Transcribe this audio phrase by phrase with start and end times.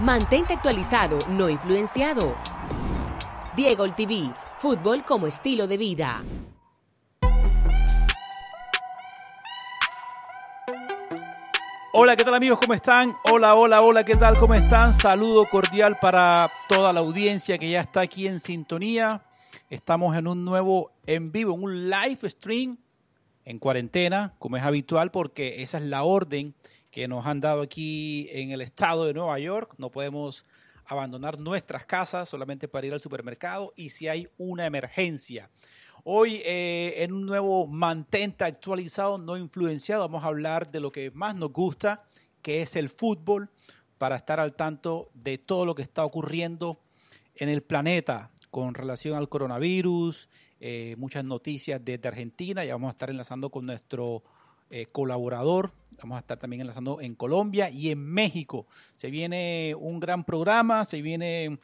[0.00, 2.34] Mantente actualizado, no influenciado.
[3.54, 6.24] Diego el TV, fútbol como estilo de vida.
[11.92, 12.58] Hola, ¿qué tal amigos?
[12.62, 13.14] ¿Cómo están?
[13.30, 14.38] Hola, hola, hola, ¿qué tal?
[14.38, 14.94] ¿Cómo están?
[14.94, 19.20] Saludo cordial para toda la audiencia que ya está aquí en sintonía.
[19.68, 22.78] Estamos en un nuevo en vivo, en un live stream
[23.44, 26.54] en cuarentena, como es habitual, porque esa es la orden
[26.90, 29.74] que nos han dado aquí en el estado de Nueva York.
[29.78, 30.44] No podemos
[30.84, 35.50] abandonar nuestras casas solamente para ir al supermercado y si hay una emergencia.
[36.02, 41.10] Hoy eh, en un nuevo mantenta actualizado, no influenciado, vamos a hablar de lo que
[41.10, 42.04] más nos gusta,
[42.42, 43.50] que es el fútbol,
[43.98, 46.80] para estar al tanto de todo lo que está ocurriendo
[47.34, 52.92] en el planeta con relación al coronavirus, eh, muchas noticias desde Argentina, ya vamos a
[52.92, 54.22] estar enlazando con nuestro
[54.70, 55.72] eh, colaborador.
[56.00, 58.66] Vamos a estar también enlazando en Colombia y en México.
[58.96, 61.58] Se viene un gran programa, se viene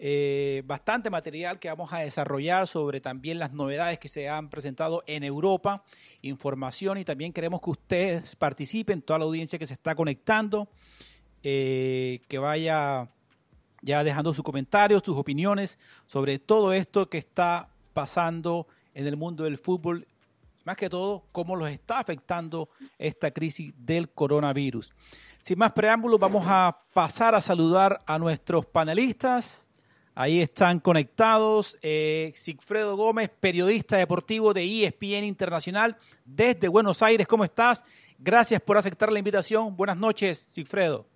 [0.00, 5.02] eh, bastante material que vamos a desarrollar sobre también las novedades que se han presentado
[5.08, 5.82] en Europa,
[6.22, 10.68] información y también queremos que ustedes participen, toda la audiencia que se está conectando,
[11.42, 13.08] eh, que vaya
[13.82, 19.44] ya dejando sus comentarios, sus opiniones sobre todo esto que está pasando en el mundo
[19.44, 20.06] del fútbol
[20.68, 24.92] más que todo cómo los está afectando esta crisis del coronavirus.
[25.40, 29.66] Sin más preámbulos, vamos a pasar a saludar a nuestros panelistas.
[30.14, 35.96] Ahí están conectados eh, Sigfredo Gómez, periodista deportivo de ESPN Internacional
[36.26, 37.26] desde Buenos Aires.
[37.26, 37.82] ¿Cómo estás?
[38.18, 39.74] Gracias por aceptar la invitación.
[39.74, 41.06] Buenas noches, Sigfredo.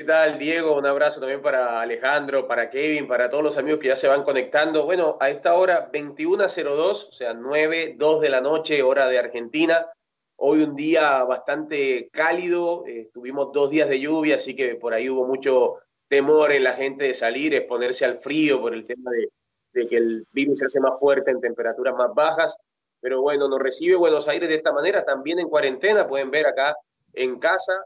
[0.00, 0.78] ¿Qué tal, Diego?
[0.78, 4.22] Un abrazo también para Alejandro, para Kevin, para todos los amigos que ya se van
[4.22, 4.86] conectando.
[4.86, 9.88] Bueno, a esta hora 21.02, o sea, 9, 2 de la noche, hora de Argentina.
[10.36, 15.10] Hoy un día bastante cálido, eh, tuvimos dos días de lluvia, así que por ahí
[15.10, 19.28] hubo mucho temor en la gente de salir, exponerse al frío por el tema de,
[19.74, 22.56] de que el virus se hace más fuerte en temperaturas más bajas.
[23.02, 26.74] Pero bueno, nos recibe Buenos Aires de esta manera, también en cuarentena, pueden ver acá
[27.12, 27.84] en casa,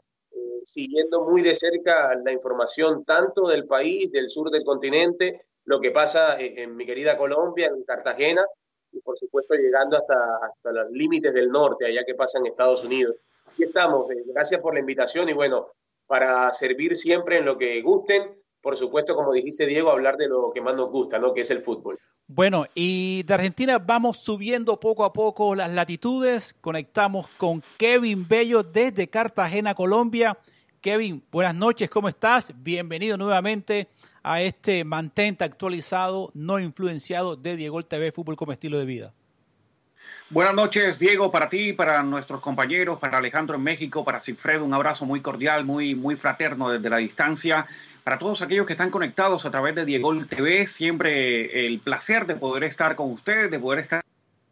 [0.65, 5.91] siguiendo muy de cerca la información tanto del país, del sur del continente, lo que
[5.91, 8.45] pasa en, mi querida Colombia, en Cartagena,
[8.91, 12.83] y por supuesto llegando hasta, hasta los límites del norte, allá que pasa en Estados
[12.83, 13.15] Unidos.
[13.45, 15.67] Aquí estamos, eh, gracias por la invitación y bueno,
[16.07, 20.51] para servir siempre en lo que gusten, por supuesto, como dijiste Diego, hablar de lo
[20.51, 21.33] que más nos gusta, ¿no?
[21.33, 21.99] que es el fútbol.
[22.27, 26.55] Bueno, y de Argentina vamos subiendo poco a poco las latitudes.
[26.59, 30.35] Conectamos con Kevin Bello desde Cartagena, Colombia.
[30.85, 32.53] Kevin, buenas noches, ¿cómo estás?
[32.57, 33.87] Bienvenido nuevamente
[34.21, 39.13] a este mantente actualizado, no influenciado de Diego TV Fútbol como estilo de vida.
[40.29, 44.75] Buenas noches, Diego, para ti, para nuestros compañeros, para Alejandro en México, para Sigfredo, un
[44.75, 47.65] abrazo muy cordial, muy, muy fraterno desde la distancia.
[48.03, 52.35] Para todos aquellos que están conectados a través de Diego TV, siempre el placer de
[52.35, 54.03] poder estar con ustedes, de poder estar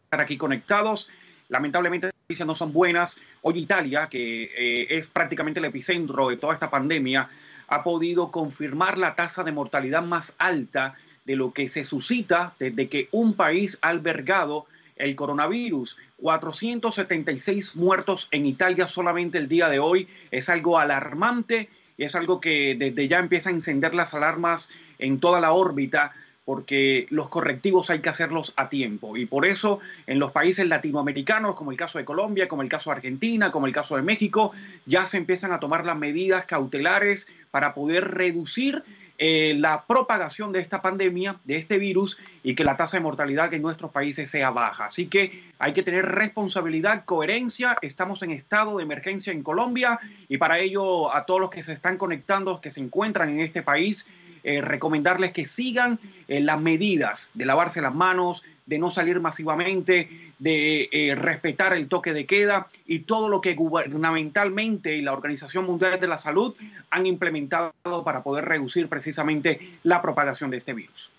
[0.09, 1.09] aquí conectados.
[1.49, 3.17] Lamentablemente noticias no son buenas.
[3.41, 7.29] Hoy Italia, que eh, es prácticamente el epicentro de toda esta pandemia,
[7.67, 10.95] ha podido confirmar la tasa de mortalidad más alta
[11.25, 15.97] de lo que se suscita desde que un país ha albergado el coronavirus.
[16.21, 20.07] 476 muertos en Italia solamente el día de hoy.
[20.31, 25.19] Es algo alarmante y es algo que desde ya empieza a encender las alarmas en
[25.19, 26.13] toda la órbita
[26.45, 29.15] porque los correctivos hay que hacerlos a tiempo.
[29.15, 32.89] Y por eso en los países latinoamericanos, como el caso de Colombia, como el caso
[32.89, 34.51] de Argentina, como el caso de México,
[34.85, 38.83] ya se empiezan a tomar las medidas cautelares para poder reducir
[39.19, 43.53] eh, la propagación de esta pandemia, de este virus, y que la tasa de mortalidad
[43.53, 44.87] en nuestros países sea baja.
[44.87, 47.77] Así que hay que tener responsabilidad, coherencia.
[47.81, 51.73] Estamos en estado de emergencia en Colombia y para ello a todos los que se
[51.73, 54.07] están conectando, que se encuentran en este país,
[54.45, 60.33] eh, recomendarles que sigan eh, las medidas de lavarse las manos, de no salir masivamente,
[60.37, 65.65] de eh, respetar el toque de queda y todo lo que gubernamentalmente y la Organización
[65.65, 66.55] Mundial de la Salud
[66.89, 67.73] han implementado
[68.03, 71.09] para poder reducir precisamente la propagación de este virus.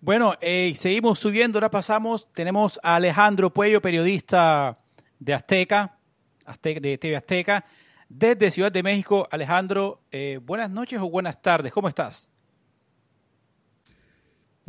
[0.00, 0.34] Bueno,
[0.74, 4.78] seguimos subiendo, ahora pasamos, tenemos a Alejandro Puello, periodista
[5.18, 5.98] de Azteca,
[6.62, 7.66] de TV Azteca,
[8.08, 9.28] desde Ciudad de México.
[9.30, 10.00] Alejandro,
[10.46, 12.29] buenas noches o buenas tardes, ¿cómo estás?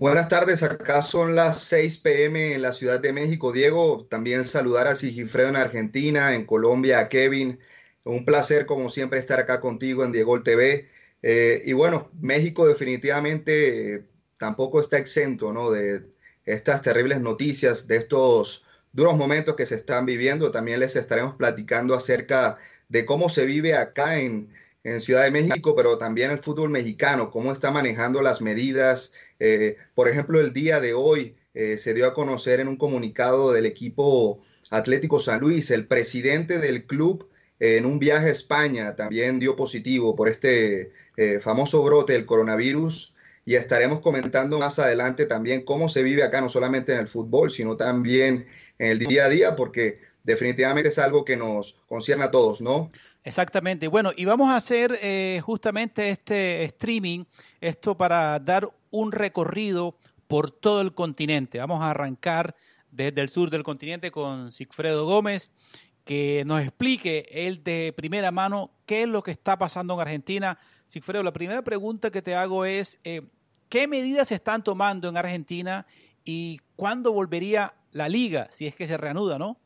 [0.02, 3.52] Buenas tardes, acá son las 6 pm en la Ciudad de México.
[3.52, 7.60] Diego, también saludar a Sigifredo en Argentina, en Colombia, a Kevin.
[8.04, 10.90] Un placer, como siempre, estar acá contigo en Diego TV.
[11.22, 14.06] Eh, y bueno, México definitivamente eh,
[14.40, 15.70] tampoco está exento ¿no?
[15.70, 16.02] de
[16.46, 20.50] estas terribles noticias, de estos duros momentos que se están viviendo.
[20.50, 22.58] También les estaremos platicando acerca
[22.90, 24.52] de cómo se vive acá en,
[24.84, 29.14] en Ciudad de México, pero también el fútbol mexicano, cómo está manejando las medidas.
[29.40, 33.52] Eh, por ejemplo, el día de hoy eh, se dio a conocer en un comunicado
[33.52, 37.30] del equipo Atlético San Luis, el presidente del club
[37.62, 43.16] en un viaje a España también dio positivo por este eh, famoso brote del coronavirus
[43.46, 47.52] y estaremos comentando más adelante también cómo se vive acá, no solamente en el fútbol,
[47.52, 48.48] sino también
[48.80, 52.92] en el día a día, porque definitivamente es algo que nos concierne a todos, ¿no?
[53.24, 53.88] Exactamente.
[53.88, 57.26] Bueno, y vamos a hacer eh, justamente este streaming,
[57.60, 59.96] esto para dar un recorrido
[60.28, 61.60] por todo el continente.
[61.60, 62.56] Vamos a arrancar
[62.90, 65.52] desde el sur del continente con Sigfredo Gómez,
[66.04, 70.58] que nos explique él de primera mano qué es lo que está pasando en Argentina.
[70.88, 73.22] Sigfredo, la primera pregunta que te hago es, eh,
[73.70, 75.86] ¿qué medidas se están tomando en Argentina
[76.26, 79.58] y cuándo volvería la liga, si es que se reanuda, no?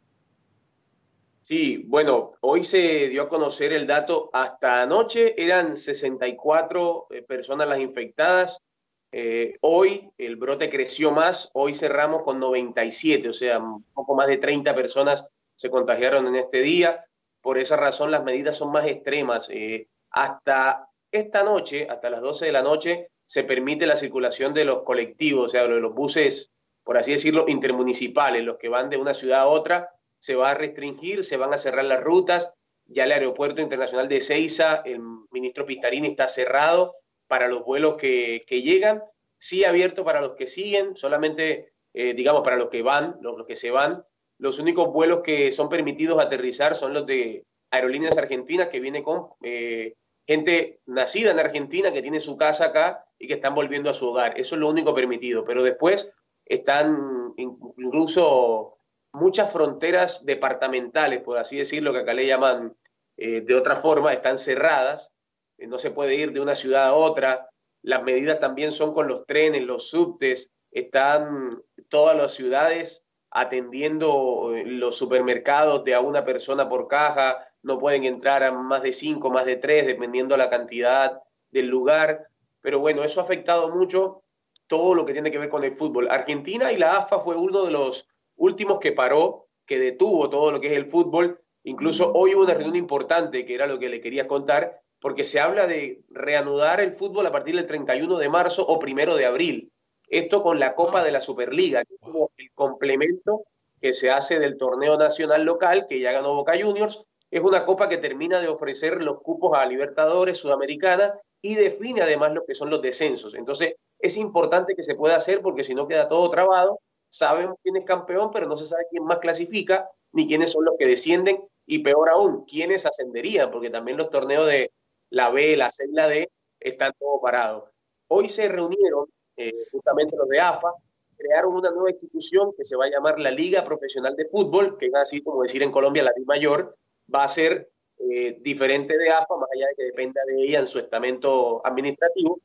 [1.45, 7.67] Sí, bueno, hoy se dio a conocer el dato, hasta anoche eran 64 eh, personas
[7.67, 8.63] las infectadas,
[9.11, 14.27] eh, hoy el brote creció más, hoy cerramos con 97, o sea, un poco más
[14.27, 17.05] de 30 personas se contagiaron en este día,
[17.41, 19.47] por esa razón las medidas son más extremas.
[19.51, 24.65] Eh, hasta esta noche, hasta las 12 de la noche, se permite la circulación de
[24.65, 26.51] los colectivos, o sea, de los buses,
[26.83, 29.94] por así decirlo, intermunicipales, los que van de una ciudad a otra,
[30.25, 32.51] se va a restringir, se van a cerrar las rutas.
[32.87, 34.99] Ya el aeropuerto internacional de Ceiza, el
[35.29, 36.95] ministro Pistarini está cerrado
[37.27, 39.03] para los vuelos que, llegan,
[39.37, 43.55] sí abierto para los que siguen, solamente, eh, digamos, para los que van, los, que
[43.55, 44.03] se van.
[44.39, 49.27] Los únicos vuelos que son permitidos aterrizar son los de Aerolíneas Argentinas, que viene con
[49.43, 49.93] eh,
[50.25, 54.07] gente nacida en Argentina, que tiene su casa acá y que están volviendo a su
[54.07, 54.39] hogar.
[54.39, 55.45] Eso es lo único permitido.
[55.45, 56.11] Pero después
[56.47, 58.74] están incluso
[59.15, 62.75] muchas fronteras departamentales, por así decirlo, que acá le llaman
[63.17, 65.13] eh, de otra forma, están cerradas,
[65.57, 67.49] eh, no se puede ir de una ciudad a otra,
[67.81, 74.63] las medidas también son con los trenes, los subtes, están todas las ciudades atendiendo eh,
[74.65, 79.29] los supermercados de a una persona por caja, no pueden entrar a más de cinco,
[79.29, 81.21] más de tres, dependiendo la cantidad
[81.51, 82.27] del lugar.
[82.61, 84.23] Pero bueno, eso ha afectado mucho
[84.67, 86.09] todo lo que tiene que ver con el fútbol.
[86.09, 90.61] Argentina y la AFA fue uno de los últimos que paró, que detuvo todo lo
[90.61, 91.39] que es el fútbol.
[91.63, 95.39] Incluso hoy hubo una reunión importante, que era lo que le quería contar, porque se
[95.39, 99.71] habla de reanudar el fútbol a partir del 31 de marzo o primero de abril.
[100.07, 103.43] Esto con la Copa de la Superliga, que es como el complemento
[103.81, 107.03] que se hace del torneo nacional local, que ya ganó Boca Juniors.
[107.31, 112.33] Es una copa que termina de ofrecer los cupos a Libertadores, Sudamericana, y define además
[112.33, 113.35] lo que son los descensos.
[113.35, 116.79] Entonces, es importante que se pueda hacer porque si no queda todo trabado
[117.09, 120.75] sabemos quién es campeón, pero no se sabe quién más clasifica, ni quiénes son los
[120.77, 124.71] que descienden, y peor aún, quiénes ascenderían, porque también los torneos de
[125.09, 126.29] la B, la C y la D
[126.59, 127.69] están todos parados.
[128.07, 129.07] Hoy se reunieron
[129.37, 130.71] eh, justamente los de AFA,
[131.17, 134.87] crearon una nueva institución que se va a llamar la Liga Profesional de Fútbol, que
[134.87, 136.77] es así como decir en Colombia la Liga Mayor,
[137.13, 140.67] va a ser eh, diferente de AFA, más allá de que dependa de ella en
[140.67, 142.39] su estamento administrativo,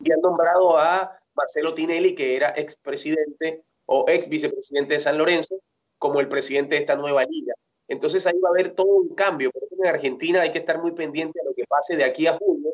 [0.00, 5.60] y han nombrado a Marcelo Tinelli, que era expresidente o ex vicepresidente de San Lorenzo
[5.98, 7.54] como el presidente de esta nueva liga.
[7.88, 9.50] Entonces ahí va a haber todo un cambio.
[9.50, 12.26] Por ejemplo, en Argentina hay que estar muy pendiente a lo que pase de aquí
[12.26, 12.70] a junio,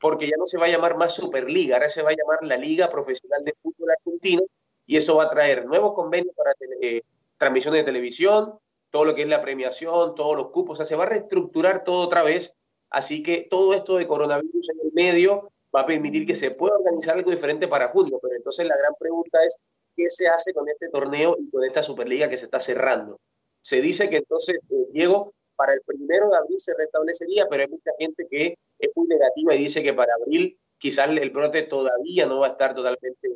[0.00, 2.56] porque ya no se va a llamar más Superliga, ahora se va a llamar la
[2.56, 4.42] Liga Profesional de Fútbol Argentino
[4.86, 7.02] y eso va a traer nuevos convenios para eh,
[7.36, 8.58] transmisiones de televisión,
[8.90, 11.84] todo lo que es la premiación, todos los cupos, o sea, se va a reestructurar
[11.84, 12.56] todo otra vez.
[12.90, 16.76] Así que todo esto de coronavirus en el medio va a permitir que se pueda
[16.76, 18.20] organizar algo diferente para junio.
[18.22, 19.56] Pero entonces la gran pregunta es,
[19.96, 23.20] qué se hace con este torneo y con esta Superliga que se está cerrando.
[23.60, 27.68] Se dice que entonces, eh, Diego, para el primero de abril se restablecería, pero hay
[27.68, 32.26] mucha gente que es muy negativa y dice que para abril quizás el brote todavía
[32.26, 33.28] no va a estar totalmente,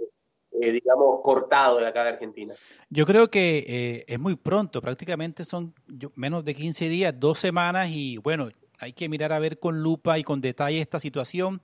[0.60, 2.54] eh, digamos, cortado de acá de Argentina.
[2.90, 5.74] Yo creo que eh, es muy pronto, prácticamente son
[6.14, 10.18] menos de 15 días, dos semanas y bueno, hay que mirar a ver con lupa
[10.18, 11.60] y con detalle esta situación.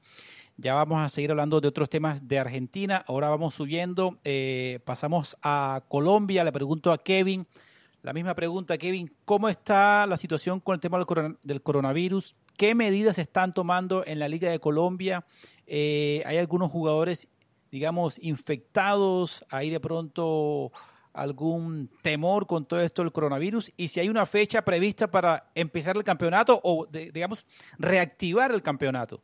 [0.56, 3.04] Ya vamos a seguir hablando de otros temas de Argentina.
[3.08, 4.18] Ahora vamos subiendo.
[4.24, 6.44] Eh, pasamos a Colombia.
[6.44, 7.46] Le pregunto a Kevin.
[8.02, 9.12] La misma pregunta, Kevin.
[9.24, 10.98] ¿Cómo está la situación con el tema
[11.42, 12.36] del, coronavirus?
[12.56, 15.24] ¿Qué medidas se están tomando en la Liga de Colombia?
[15.66, 17.28] Eh, ¿Hay algunos jugadores,
[17.72, 19.44] digamos, infectados?
[19.48, 20.70] ¿Hay de pronto
[21.14, 23.72] algún temor con todo esto del coronavirus?
[23.76, 27.46] Y si hay una fecha prevista para empezar el campeonato o, digamos,
[27.78, 29.22] reactivar el campeonato.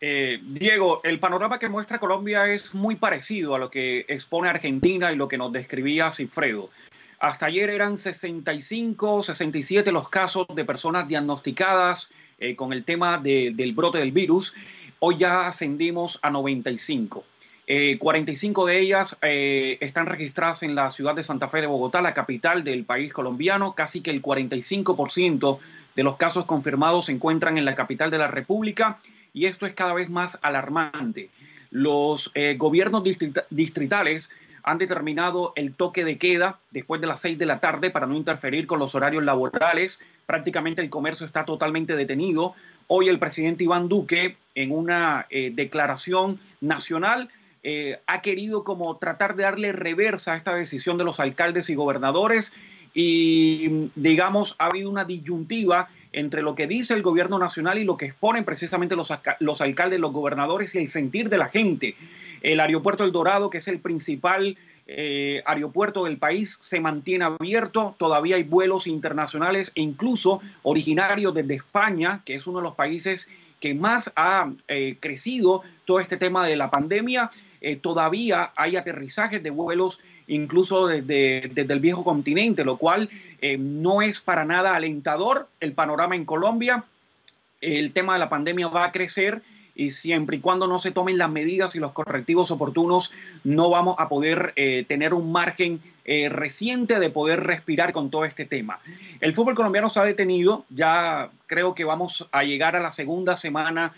[0.00, 5.10] Eh, Diego, el panorama que muestra Colombia es muy parecido a lo que expone Argentina
[5.10, 6.70] y lo que nos describía Cifredo.
[7.18, 12.10] Hasta ayer eran 65, 67 los casos de personas diagnosticadas
[12.56, 14.52] con el tema del brote del virus.
[14.98, 17.24] Hoy ya ascendimos a 95.
[17.66, 22.62] 45 de ellas están registradas en la ciudad de Santa Fe de Bogotá, la capital
[22.62, 23.74] del país colombiano.
[23.74, 25.58] Casi que el 45%
[25.96, 28.98] de los casos confirmados se encuentran en la capital de la República
[29.32, 31.30] y esto es cada vez más alarmante.
[31.70, 33.02] Los eh, gobiernos
[33.50, 34.30] distritales
[34.62, 38.16] han determinado el toque de queda después de las seis de la tarde para no
[38.16, 40.00] interferir con los horarios laborales.
[40.26, 42.54] Prácticamente el comercio está totalmente detenido.
[42.88, 47.28] Hoy el presidente Iván Duque, en una eh, declaración nacional,
[47.68, 51.74] eh, ha querido como tratar de darle reversa a esta decisión de los alcaldes y
[51.74, 52.52] gobernadores
[52.94, 57.96] y digamos ha habido una disyuntiva entre lo que dice el gobierno nacional y lo
[57.96, 61.96] que exponen precisamente los, los alcaldes, los gobernadores y el sentir de la gente.
[62.40, 64.56] El aeropuerto El Dorado, que es el principal
[64.86, 71.54] eh, aeropuerto del país, se mantiene abierto, todavía hay vuelos internacionales e incluso originarios desde
[71.54, 73.28] España, que es uno de los países
[73.60, 77.30] que más ha eh, crecido todo este tema de la pandemia.
[77.60, 83.08] Eh, todavía hay aterrizajes de vuelos incluso desde, el viejo continente, lo cual
[83.40, 86.84] eh, no es para nada alentador el panorama en Colombia.
[87.60, 89.42] El tema de la pandemia va a crecer
[89.74, 93.12] y siempre y cuando no se tomen las medidas y los correctivos oportunos,
[93.44, 94.54] no vamos a poder
[94.88, 98.80] tener un margen eh, reciente de poder respirar con todo este tema.
[99.20, 103.36] El fútbol colombiano se ha detenido, ya creo que vamos a llegar a la segunda
[103.36, 103.94] semana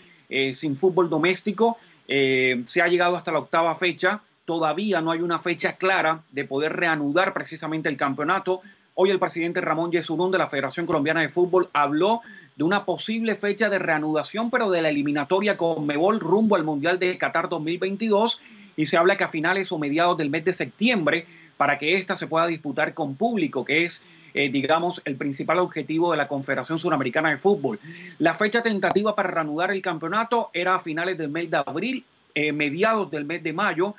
[0.53, 5.73] sin fútbol doméstico, se ha llegado hasta la octava fecha, todavía no hay una fecha
[5.73, 8.63] clara de poder reanudar precisamente el campeonato.
[8.95, 12.21] Hoy el presidente Ramón Yesurún de la Federación Colombiana de Fútbol habló
[12.55, 16.97] de una posible fecha de reanudación, pero de la eliminatoria con Mebol rumbo al Mundial
[16.97, 18.41] de Qatar 2022
[18.75, 21.27] y se habla que a finales o mediados del mes de septiembre
[21.59, 26.09] para que ésta se pueda disputar con público, que es, eh, digamos, el principal objetivo
[26.11, 27.81] de la Confederación Suramericana de Fútbol.
[28.17, 32.53] La fecha tentativa para reanudar el campeonato era a finales del mes de abril, eh,
[32.53, 33.93] mediados del mes de mayo,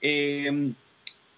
[0.00, 0.74] Em,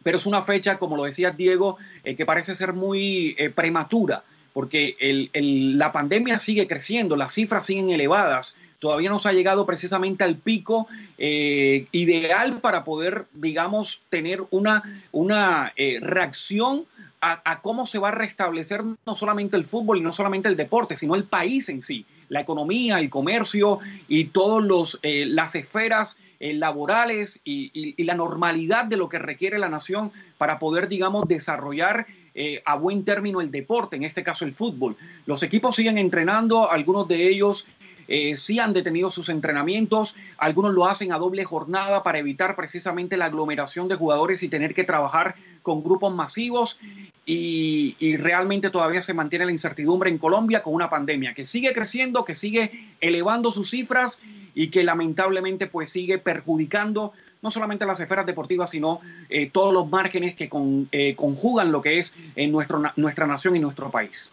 [0.02, 4.96] pero es una fecha, como lo decía Diego, eh, que parece ser muy prematura, porque
[5.34, 10.36] la pandemia sigue creciendo, las cifras siguen elevadas, todavía no se ha llegado precisamente al
[10.36, 10.86] pico
[11.18, 16.84] eh, ideal para poder, digamos, tener una, una reacción
[17.20, 20.96] a, cómo se va a restablecer no solamente el fútbol y no solamente el deporte,
[20.96, 27.40] sino el país en sí, la economía, el comercio y todas las esferas eh, laborales
[27.44, 32.76] y, la normalidad de lo que requiere la nación para poder, digamos, desarrollar eh, a
[32.76, 34.96] buen término el deporte, en este caso el fútbol.
[35.24, 37.66] Los equipos siguen entrenando, algunos de ellos
[38.08, 43.16] eh, sí han detenido sus entrenamientos, algunos lo hacen a doble jornada para evitar precisamente
[43.16, 46.78] la aglomeración de jugadores y tener que trabajar con grupos masivos
[47.24, 52.24] y, realmente todavía se mantiene la incertidumbre en Colombia con una pandemia que sigue creciendo,
[52.24, 54.20] que sigue elevando sus cifras
[54.54, 59.88] y que lamentablemente pues sigue perjudicando no solamente las esferas deportivas, sino eh, todos los
[59.88, 60.48] márgenes que
[60.92, 64.30] eh, conjugan lo que es en nuestro, nuestra nación y nuestro país.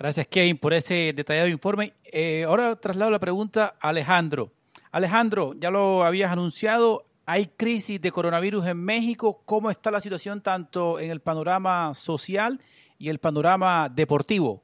[0.00, 1.92] Gracias, Kevin, por ese detallado informe.
[2.04, 4.50] Eh, ahora traslado la pregunta a Alejandro.
[4.92, 9.42] Alejandro, ya lo habías anunciado, hay crisis de coronavirus en México.
[9.44, 12.62] ¿Cómo está la situación tanto en el panorama social
[12.98, 14.62] y el panorama deportivo?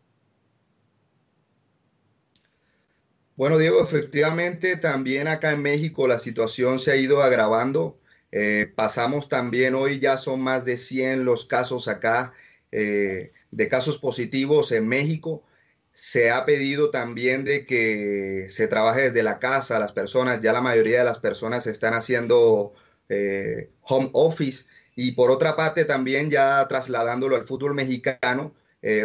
[3.37, 7.99] Bueno, Diego, efectivamente también acá en México la situación se ha ido agravando.
[8.33, 12.33] Eh, pasamos también hoy, ya son más de 100 los casos acá
[12.73, 15.45] eh, de casos positivos en México.
[15.93, 20.61] Se ha pedido también de que se trabaje desde la casa, las personas, ya la
[20.61, 22.75] mayoría de las personas están haciendo
[23.09, 24.67] eh, home office.
[24.95, 28.55] Y por otra parte también ya trasladándolo al fútbol mexicano,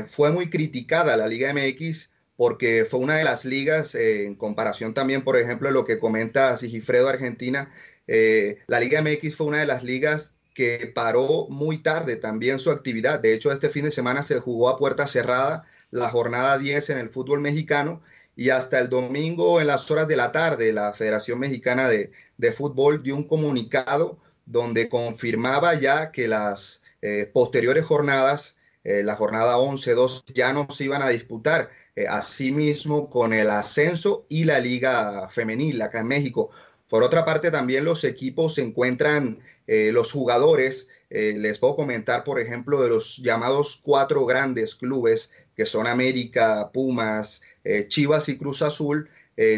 [0.10, 4.96] fue muy criticada la Liga MX porque fue una de las ligas, eh, en comparación
[4.96, 7.72] también, por ejemplo, de lo que comenta Sigifredo Argentina,
[8.08, 12.72] eh, la Liga MX fue una de las ligas que paró muy tarde también su
[12.72, 13.20] actividad.
[13.20, 16.98] De hecho, este fin de semana se jugó a puerta cerrada la jornada 10 en
[16.98, 18.02] el fútbol mexicano
[18.36, 22.12] y hasta el domingo en las horas de la tarde la Federación Mexicana de,
[22.56, 30.24] Fútbol dio un comunicado donde confirmaba ya que las eh, posteriores jornadas, la jornada 11-2,
[30.34, 35.82] ya no se iban a disputar eh, asimismo con el ascenso y la liga femenil
[35.82, 36.50] acá en México.
[36.88, 39.40] Por otra parte, también los equipos se encuentran,
[39.74, 45.32] eh, los jugadores, eh, les puedo comentar, por ejemplo, de los llamados cuatro grandes clubes,
[45.56, 47.42] que son América, Pumas,
[47.88, 49.08] Chivas y Cruz Azul,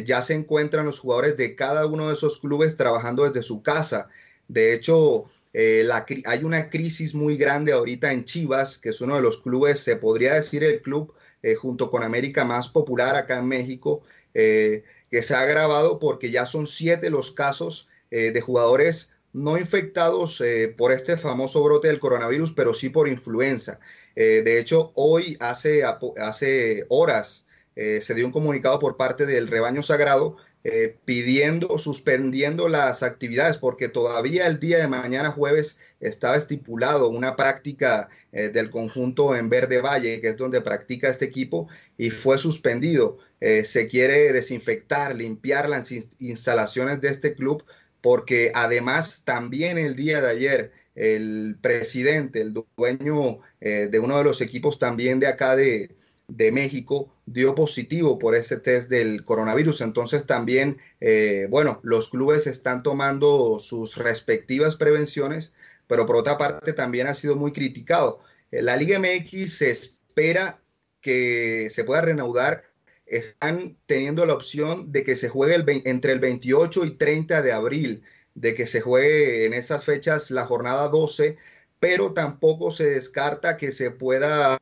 [0.05, 4.09] ya se encuentran los jugadores de cada uno de esos clubes trabajando desde su casa.
[4.47, 9.37] De hecho, hay una crisis muy grande ahorita en Chivas, que es uno de los
[9.37, 11.13] clubes, se podría decir el club
[11.59, 14.03] junto con América más popular acá en México,
[14.33, 14.83] que
[15.21, 20.41] se ha agravado porque ya son siete los casos de jugadores no infectados
[20.77, 23.79] por este famoso brote del coronavirus, pero sí por influenza.
[24.15, 30.37] de hecho, hoy, hace, hace horas, se dio un comunicado por parte del rebaño sagrado
[30.65, 37.35] eh, pidiendo, suspendiendo las actividades, porque todavía el día de mañana jueves estaba estipulado una
[37.35, 42.37] práctica eh, del conjunto en Verde Valle, que es donde practica este equipo, y fue
[42.37, 43.17] suspendido.
[43.41, 47.65] Eh, se quiere desinfectar, limpiar las instalaciones de este club,
[48.03, 54.41] porque además también el día de ayer el presidente, el dueño de uno de los
[54.41, 55.89] equipos también de acá de,
[56.27, 59.81] de México dio positivo por ese test del coronavirus.
[59.81, 65.53] Entonces también, eh, bueno, los clubes están tomando sus respectivas prevenciones,
[65.87, 68.19] pero por otra parte también ha sido muy criticado.
[68.51, 70.59] Eh, la Liga MX se espera
[71.01, 72.63] que se pueda reanudar.
[73.05, 78.03] Están teniendo la opción de que se juegue entre el 28 y 30 de abril,
[78.35, 81.37] de que se juegue en esas fechas la jornada 12,
[81.79, 84.57] pero tampoco se descarta que se pueda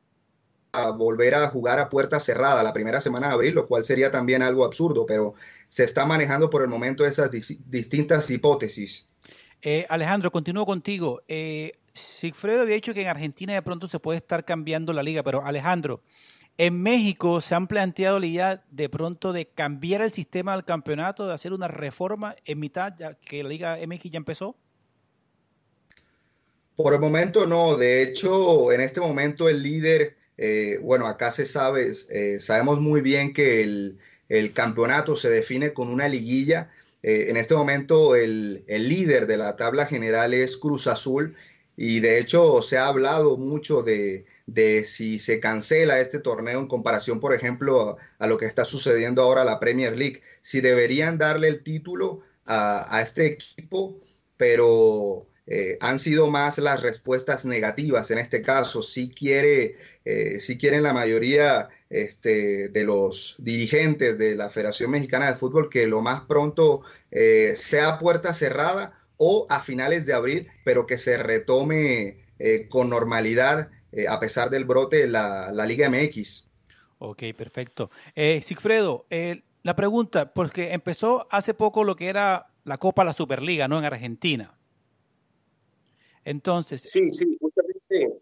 [0.96, 4.42] volver a jugar a puerta cerrada la primera semana de abril, lo cual sería también
[4.42, 5.34] algo absurdo, pero
[5.68, 9.08] se está manejando por el momento esas distintas hipótesis.
[9.60, 11.22] Eh, Alejandro, continúo contigo.
[11.28, 15.22] Eh, Sigfredo había dicho que en Argentina de pronto se puede estar cambiando la liga,
[15.22, 16.02] pero Alejandro,
[16.58, 21.26] en México se han planteado la idea de pronto de cambiar el sistema del campeonato,
[21.26, 24.56] de hacer una reforma en mitad, ya que la Liga MX ya empezó.
[26.76, 31.46] Por el momento no, de hecho, en este momento el líder eh, bueno, acá se
[31.46, 33.98] sabe, eh, sabemos muy bien que el,
[34.54, 36.70] campeonato se define con una liguilla.
[37.02, 41.36] Eh, en este momento el, líder de la tabla general es Cruz Azul
[41.84, 44.24] y de hecho se ha hablado mucho de,
[44.86, 49.42] si se cancela este torneo en comparación, por ejemplo, a, lo que está sucediendo ahora
[49.42, 53.98] la Premier League, si deberían darle el título a, a este equipo,
[54.36, 58.80] pero eh, han sido más las respuestas negativas en este caso.
[58.82, 65.34] Si quiere, eh, quieren la mayoría este, de los dirigentes de la Federación Mexicana de
[65.34, 70.86] Fútbol que lo más pronto eh, sea puerta cerrada o a finales de abril, pero
[70.86, 72.24] que se retome
[72.70, 73.70] con normalidad
[74.08, 76.44] a pesar del brote la, la Liga MX.
[76.98, 77.90] Ok, perfecto.
[78.42, 79.06] Sigfredo,
[79.62, 83.78] la pregunta, porque empezó hace poco lo que era la Copa La Superliga, ¿no?
[83.78, 84.54] En Argentina.
[86.24, 86.82] Entonces.
[86.82, 88.20] Sí, sí, justamente.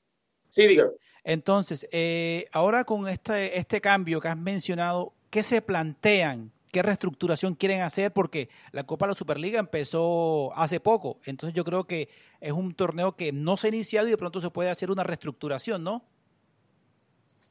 [0.48, 0.90] Sí, diga.
[1.22, 6.50] Entonces, eh, ahora con este, este cambio que has mencionado, ¿qué se plantean?
[6.70, 8.12] ¿Qué reestructuración quieren hacer?
[8.12, 11.18] Porque la Copa de la Superliga empezó hace poco.
[11.24, 12.09] Entonces yo creo que
[12.40, 15.02] es un torneo que no se ha iniciado y de pronto se puede hacer una
[15.02, 16.04] reestructuración, ¿no?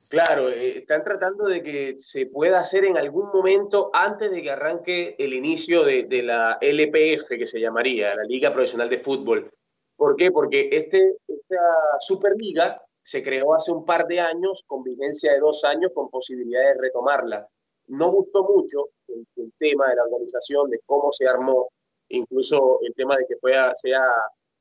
[0.08, 4.50] Claro, eh, están tratando de que se pueda hacer en algún momento antes de que
[4.50, 9.52] arranque el inicio de, de la LPF, que se llamaría, la Liga Profesional de Fútbol.
[9.96, 10.32] ¿Por qué?
[10.32, 11.62] Porque este, esta
[12.00, 16.62] Superliga se creó hace un par de años, con vigencia de dos años, con posibilidad
[16.62, 17.48] de retomarla.
[17.88, 21.70] No gustó mucho el, tema de la organización, de cómo se armó,
[22.10, 24.02] incluso el tema de que fuera, sea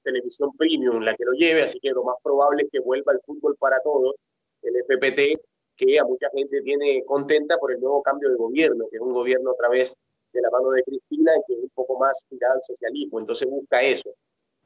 [0.02, 3.20] televisión premium la que lo lleve, así que lo más probable es que vuelva el
[3.20, 4.16] fútbol para todos,
[4.62, 5.40] el FPT,
[5.76, 9.12] que a mucha gente tiene contenta por el nuevo cambio de gobierno, que es un
[9.12, 9.94] gobierno a través
[10.32, 13.48] de la mano de Cristina y que es un poco más tirado al socialismo, entonces
[13.48, 14.12] busca eso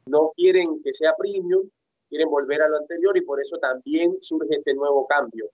[0.07, 1.69] no quieren que sea premium,
[2.09, 5.49] quieren volver a lo anterior y por eso también surge este nuevo cambio.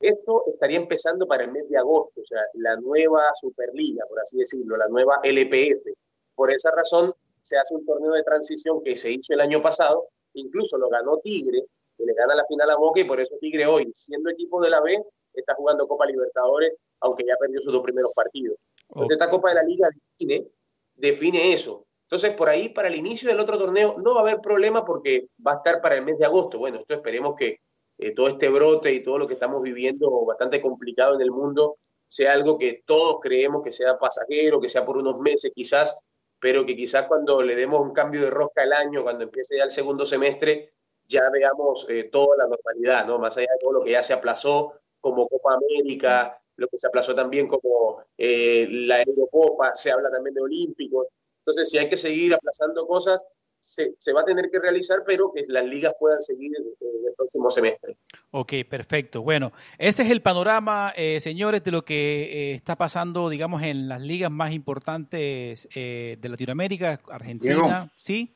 [0.00, 4.36] Esto estaría empezando para el mes de agosto, o sea, la nueva Superliga, por así
[4.36, 5.86] decirlo, la nueva LPF.
[6.34, 10.08] Por esa razón se hace un torneo de transición que se hizo el año pasado,
[10.34, 11.64] incluso lo ganó Tigre,
[11.96, 14.70] que le gana la final a Boca y por eso Tigre hoy, siendo equipo de
[14.70, 15.02] la B,
[15.32, 18.58] está jugando Copa Libertadores, aunque ya perdió sus dos primeros partidos.
[18.88, 20.46] Entonces, esta Copa de la Liga define,
[20.94, 21.86] define eso.
[22.04, 25.28] Entonces, por ahí, para el inicio del otro torneo, no va a haber problema porque
[25.44, 26.58] va a estar para el mes de agosto.
[26.58, 27.60] Bueno, esto esperemos que
[27.98, 31.76] eh, todo este brote y todo lo que estamos viviendo bastante complicado en el mundo
[32.08, 35.96] sea algo que todos creemos que sea pasajero, que sea por unos meses quizás,
[36.38, 39.64] pero que quizás cuando le demos un cambio de rosca el año, cuando empiece ya
[39.64, 40.74] el segundo semestre,
[41.06, 43.18] ya veamos eh, toda la normalidad, ¿no?
[43.18, 46.86] Más allá de todo lo que ya se aplazó, como Copa América, lo que se
[46.86, 51.08] aplazó también como eh, la Eurocopa, se habla también de Olímpicos.
[51.40, 53.24] Entonces, si hay que seguir aplazando cosas,
[53.64, 57.50] se, va a tener que realizar, pero que las ligas puedan seguir en el próximo
[57.50, 57.96] semestre.
[58.30, 59.22] Ok, perfecto.
[59.22, 63.88] Bueno, ese es el panorama, eh, señores, de lo que eh, está pasando, digamos, en
[63.88, 68.34] las ligas más importantes eh, de Latinoamérica, Argentina, ¿sí?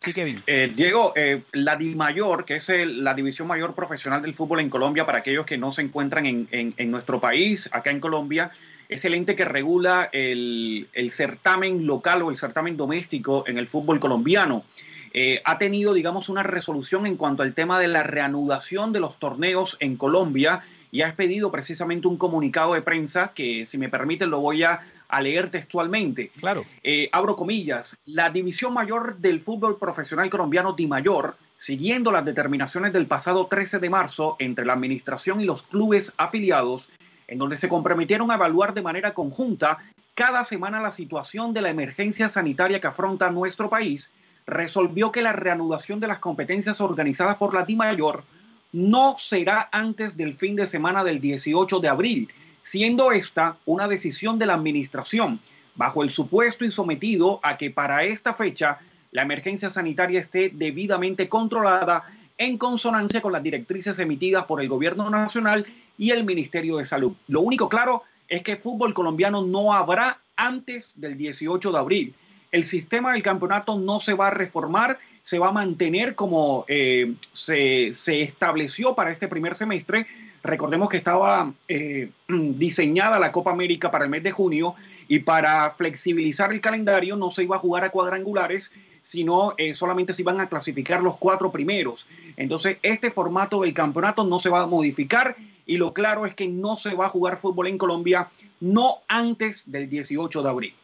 [0.00, 0.42] Sí, Kevin.
[0.46, 5.06] Eh, Diego, eh, la DIMAYOR, que es la división mayor profesional del fútbol en Colombia,
[5.06, 8.50] para aquellos que no se encuentran en, nuestro país, acá en Colombia,
[8.88, 13.98] es el ente que regula el, certamen local o el certamen doméstico en el fútbol
[13.98, 14.64] colombiano.
[15.12, 19.18] Eh, ha tenido, digamos, una resolución en cuanto al tema de la reanudación de los
[19.18, 24.30] torneos en Colombia y ha expedido precisamente un comunicado de prensa que, si me permiten,
[24.30, 24.82] lo voy a,
[25.20, 26.30] leer textualmente.
[26.40, 26.64] Claro.
[26.82, 27.96] Eh, abro comillas.
[28.06, 33.78] La división mayor del fútbol profesional colombiano, Di Mayor, siguiendo las determinaciones del pasado 13
[33.78, 36.90] de marzo entre la administración y los clubes afiliados,
[37.28, 39.78] en donde se comprometieron a evaluar de manera conjunta
[40.14, 44.10] cada semana la situación de la emergencia sanitaria que afronta nuestro país,
[44.46, 48.24] resolvió que la reanudación de las competencias organizadas por la Di Mayor
[48.72, 52.28] no será antes del fin de semana del 18 de abril,
[52.66, 55.38] siendo esta una decisión de la Administración,
[55.76, 58.80] bajo el supuesto y sometido a que para esta fecha
[59.12, 62.04] la emergencia sanitaria esté debidamente controlada
[62.36, 65.64] en consonancia con las directrices emitidas por el Gobierno Nacional
[65.96, 67.12] y el Ministerio de Salud.
[67.28, 72.14] Lo único claro es que fútbol colombiano no habrá antes del 18 de abril.
[72.50, 77.14] El sistema del campeonato no se va a reformar se va a mantener como eh,
[77.32, 77.90] se,
[78.22, 80.06] estableció para este primer semestre.
[80.46, 84.74] Recordemos que estaba eh, diseñada la Copa América para el mes de junio
[85.08, 90.12] y para flexibilizar el calendario no se iba a jugar a cuadrangulares, sino eh, solamente
[90.12, 92.08] se iban a clasificar los cuatro primeros.
[92.36, 96.48] Entonces, este formato del campeonato no se va a modificar y lo claro es que
[96.48, 98.28] no se va a jugar fútbol en Colombia
[98.60, 100.74] no antes del 18 de abril.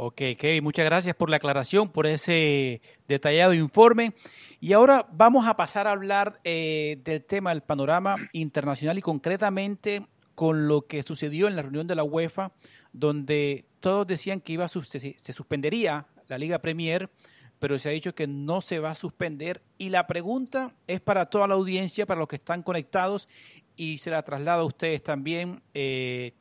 [0.00, 4.14] Ok, Kevin, muchas gracias por la aclaración, por ese detallado informe.
[4.60, 10.06] Y ahora vamos a pasar a hablar eh, del tema del panorama internacional y concretamente
[10.36, 12.52] con lo que sucedió en la reunión de la UEFA,
[12.92, 17.10] donde todos decían que iba se, se suspendería la Liga Premier,
[17.58, 19.62] pero se ha dicho que no se va a suspender.
[19.78, 23.28] Y la pregunta es para toda la audiencia, para los que están conectados,
[23.74, 25.60] y se la traslado a ustedes también.
[25.74, 26.34] Eh,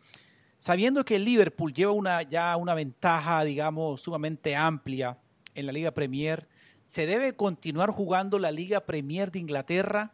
[0.57, 5.17] sabiendo que el Liverpool lleva una, ya una ventaja, digamos, sumamente amplia
[5.55, 6.47] en la Liga Premier,
[6.83, 10.13] ¿se debe continuar jugando la Liga Premier de Inglaterra?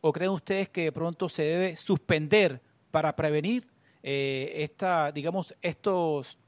[0.00, 3.66] ¿O creen ustedes que de pronto se debe suspender para prevenir
[4.02, 6.38] eh, esta, digamos, estos,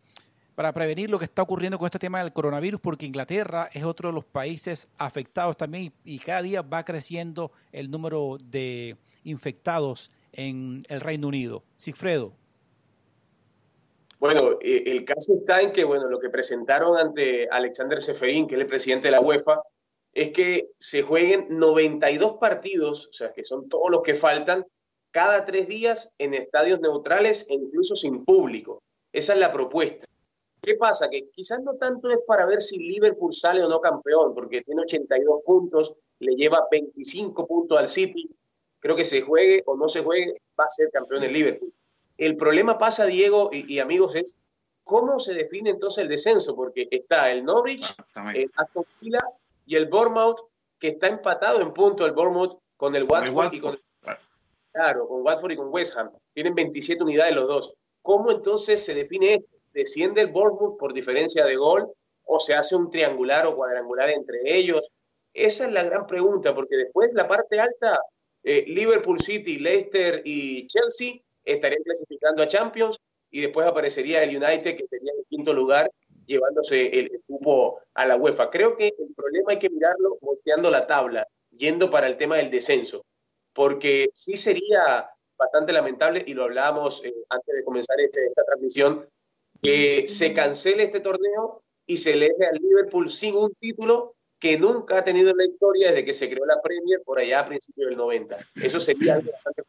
[0.54, 2.80] para prevenir lo que está ocurriendo con este tema del coronavirus?
[2.80, 7.90] Porque Inglaterra es otro de los países afectados también y cada día va creciendo el
[7.90, 11.64] número de infectados en el Reino Unido.
[11.76, 12.39] Sigfredo.
[14.20, 18.54] Bueno, eh, el caso está en que, bueno, lo que presentaron ante Alexander Seferín, que
[18.54, 19.62] es el presidente de la UEFA,
[20.12, 24.66] es que se jueguen 92 partidos, o sea, que son todos los que faltan,
[25.10, 28.82] cada tres días en estadios neutrales e incluso sin público.
[29.10, 30.06] Esa es la propuesta.
[30.60, 31.08] ¿Qué pasa?
[31.08, 34.82] Que quizás no tanto es para ver si Liverpool sale o no campeón, porque tiene
[34.82, 38.28] 82 puntos, le lleva 25 puntos al City.
[38.80, 41.69] Creo que se juegue o no se juegue, va a ser campeón el Liverpool.
[42.20, 44.38] El problema pasa, Diego y, amigos, es
[44.84, 47.94] cómo se define entonces el descenso, porque está el Norwich,
[48.34, 49.24] el Aston Villa
[49.64, 50.38] y el Bournemouth,
[50.78, 53.78] que está empatado en punto el Bournemouth con el Watford, y con
[54.70, 56.10] claro, con Watford y con West Ham.
[56.34, 57.72] Tienen 27 unidades los dos.
[58.02, 59.56] ¿Cómo entonces se define esto?
[59.72, 61.90] ¿Desciende el Bournemouth por diferencia de gol
[62.26, 64.90] o se hace un triangular o cuadrangular entre ellos?
[65.32, 67.98] Esa es la gran pregunta, porque después la parte alta,
[68.42, 72.98] eh, Liverpool City, Leicester y Chelsea estarían clasificando a Champions
[73.30, 75.90] y después aparecería el United que tenía el quinto lugar
[76.26, 78.50] llevándose el, cupo a la UEFA.
[78.50, 82.50] Creo que el problema hay que mirarlo volteando la tabla, yendo para el tema del
[82.50, 83.04] descenso,
[83.52, 89.08] porque sí sería bastante lamentable, y lo hablábamos eh, antes de comenzar este, esta transmisión,
[89.62, 94.58] que se cancele este torneo y se le deje al Liverpool sin un título que
[94.58, 97.46] nunca ha tenido en la historia desde que se creó la Premier por allá a
[97.46, 98.38] principios del 90.
[98.54, 99.62] Eso sería algo bastante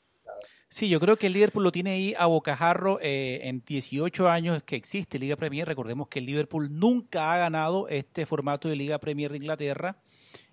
[0.74, 4.64] Sí, yo creo que el Liverpool lo tiene ahí a bocajarro eh, en 18 años
[4.64, 5.68] que existe Liga Premier.
[5.68, 9.98] Recordemos que el Liverpool nunca ha ganado este formato de Liga Premier de Inglaterra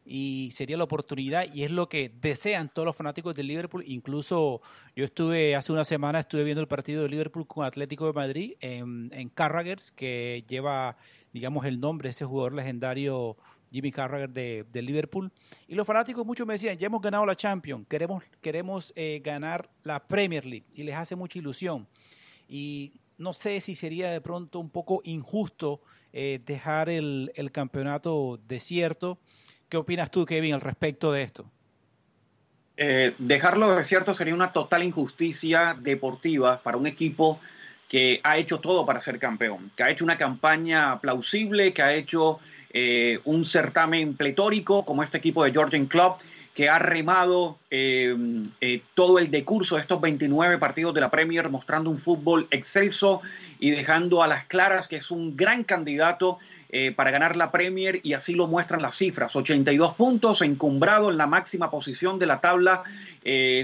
[0.05, 3.85] y sería la oportunidad y es lo que desean todos los fanáticos del Liverpool.
[3.87, 4.61] Incluso
[4.97, 8.55] yo estuve hace una semana estuve viendo el partido de Liverpool con Atlético de Madrid
[8.59, 10.97] en, en Carragers, que lleva,
[11.33, 13.37] digamos, el nombre de ese jugador legendario
[13.71, 15.31] Jimmy Carragher de, Liverpool.
[15.67, 19.69] Y los fanáticos muchos me decían, ya hemos ganado la Champions, queremos, queremos eh, ganar
[19.83, 21.87] la Premier League y les hace mucha ilusión.
[22.49, 25.81] Y no sé si sería de pronto un poco injusto
[26.13, 29.19] eh, dejar el, campeonato desierto.
[29.69, 31.51] ¿Qué opinas tú, Kevin, al respecto de esto?
[32.77, 37.41] Eh, dejarlo desierto sería una total injusticia deportiva para un equipo
[37.89, 41.95] que ha hecho todo para ser campeón, que ha hecho una campaña plausible, que ha
[41.95, 42.39] hecho
[42.73, 46.15] eh, un certamen pletórico como este equipo de Georgian Club
[46.59, 48.17] que ha remado eh,
[48.61, 53.23] eh, todo el decurso de estos 29 partidos de la Premier, mostrando un fútbol excelso
[53.61, 56.39] y dejando a las claras que es un gran candidato
[56.71, 59.37] eh, para ganar la Premier y así lo muestran las cifras.
[59.37, 62.83] 82 puntos, encumbrado en la máxima posición de la tabla,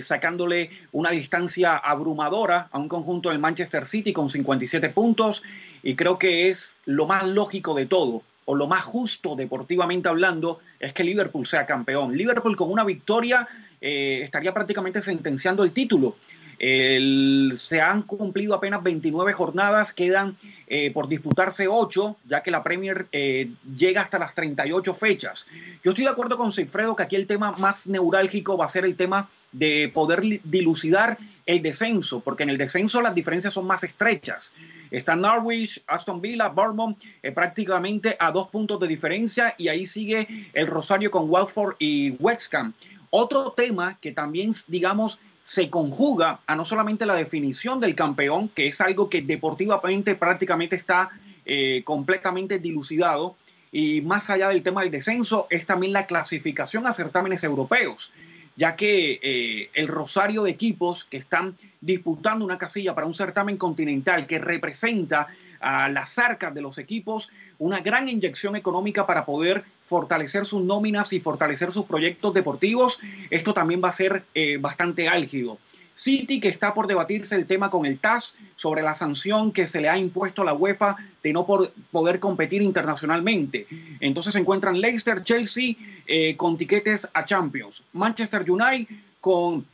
[0.00, 5.42] sacándole una distancia abrumadora a un conjunto del Manchester City con 57 puntos
[5.82, 10.60] y creo que es lo más lógico de todo o lo más justo deportivamente hablando,
[10.78, 12.16] es que Liverpool sea campeón.
[12.16, 13.48] Liverpool con una victoria
[13.80, 16.16] eh, estaría prácticamente sentenciando el título.
[16.58, 20.36] Se han cumplido apenas 29 jornadas, quedan
[20.66, 25.46] eh, por disputarse 8, ya que la Premier eh, llega hasta las 38 fechas.
[25.82, 28.84] Yo estoy de acuerdo con Seifredo que aquí el tema más neurálgico va a ser
[28.84, 33.84] el tema de poder dilucidar el descenso, porque en el descenso las diferencias son más
[33.84, 34.52] estrechas.
[34.90, 40.48] Está Norwich, Aston Villa, Bournemouth eh, prácticamente a dos puntos de diferencia y ahí sigue
[40.52, 42.72] el Rosario con Watford y West Ham.
[43.10, 48.68] Otro tema que también, digamos, se conjuga a no solamente la definición del campeón, que
[48.68, 51.10] es algo que deportivamente prácticamente está
[51.44, 53.36] eh, completamente dilucidado,
[53.70, 58.10] y más allá del tema del descenso, es también la clasificación a certámenes europeos
[58.56, 63.56] ya que eh, el rosario de equipos que están disputando una casilla para un certamen
[63.56, 65.28] continental que representa
[65.60, 71.12] a las arcas de los equipos una gran inyección económica para poder fortalecer sus nóminas
[71.12, 72.98] y fortalecer sus proyectos deportivos,
[73.30, 75.58] esto también va a ser eh, bastante álgido.
[75.94, 79.80] City, que está por debatirse el tema con el TAS sobre la sanción que se
[79.80, 83.66] le ha impuesto a la UEFA de no poder competir internacionalmente.
[84.00, 89.64] Entonces se encuentran Leicester, Chelsea eh, con tiquetes a Champions, Manchester United con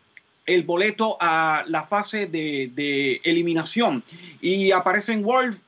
[0.44, 4.02] el boleto a la fase de, de eliminación
[4.40, 5.58] y aparecen Wolf,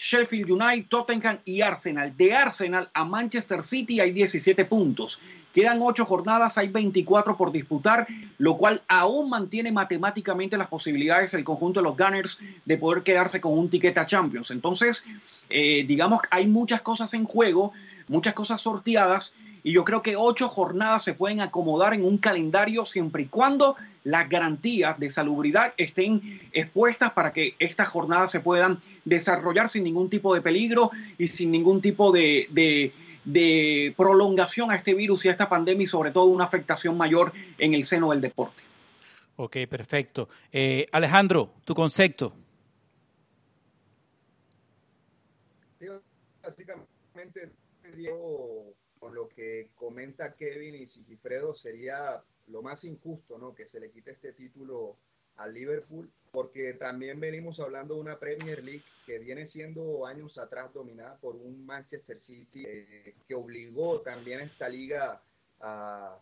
[0.00, 2.16] Sheffield United, Tottenham y Arsenal.
[2.16, 5.20] De Arsenal a Manchester City hay 17 puntos.
[5.52, 8.06] Quedan ocho jornadas, hay 24 por disputar,
[8.38, 13.42] lo cual aún mantiene matemáticamente las posibilidades del conjunto de los Gunners de poder quedarse
[13.42, 14.50] con un ticket a Champions.
[14.50, 15.04] Entonces,
[15.50, 17.72] eh, digamos, hay muchas cosas en juego,
[18.08, 22.86] muchas cosas sorteadas, y yo creo que ocho jornadas se pueden acomodar en un calendario
[22.86, 28.80] siempre y cuando las garantías de salubridad estén expuestas para que estas jornadas se puedan
[29.04, 32.48] desarrollar sin ningún tipo de peligro y sin ningún tipo de
[33.24, 37.32] de prolongación a este virus y a esta pandemia y sobre todo una afectación mayor
[37.58, 38.62] en el seno del deporte.
[39.36, 40.28] Ok, perfecto.
[40.52, 42.34] Eh, Alejandro, tu concepto.
[46.42, 47.50] básicamente,
[49.00, 53.54] con lo que comenta Kevin y Sigifredo, sería lo más injusto, ¿no?
[53.54, 54.96] Que se le quite este título
[55.36, 60.72] al Liverpool, porque también venimos hablando de una Premier League que viene siendo años atrás
[60.74, 65.22] dominada por un Manchester City eh, que obligó también a esta liga
[65.60, 66.18] a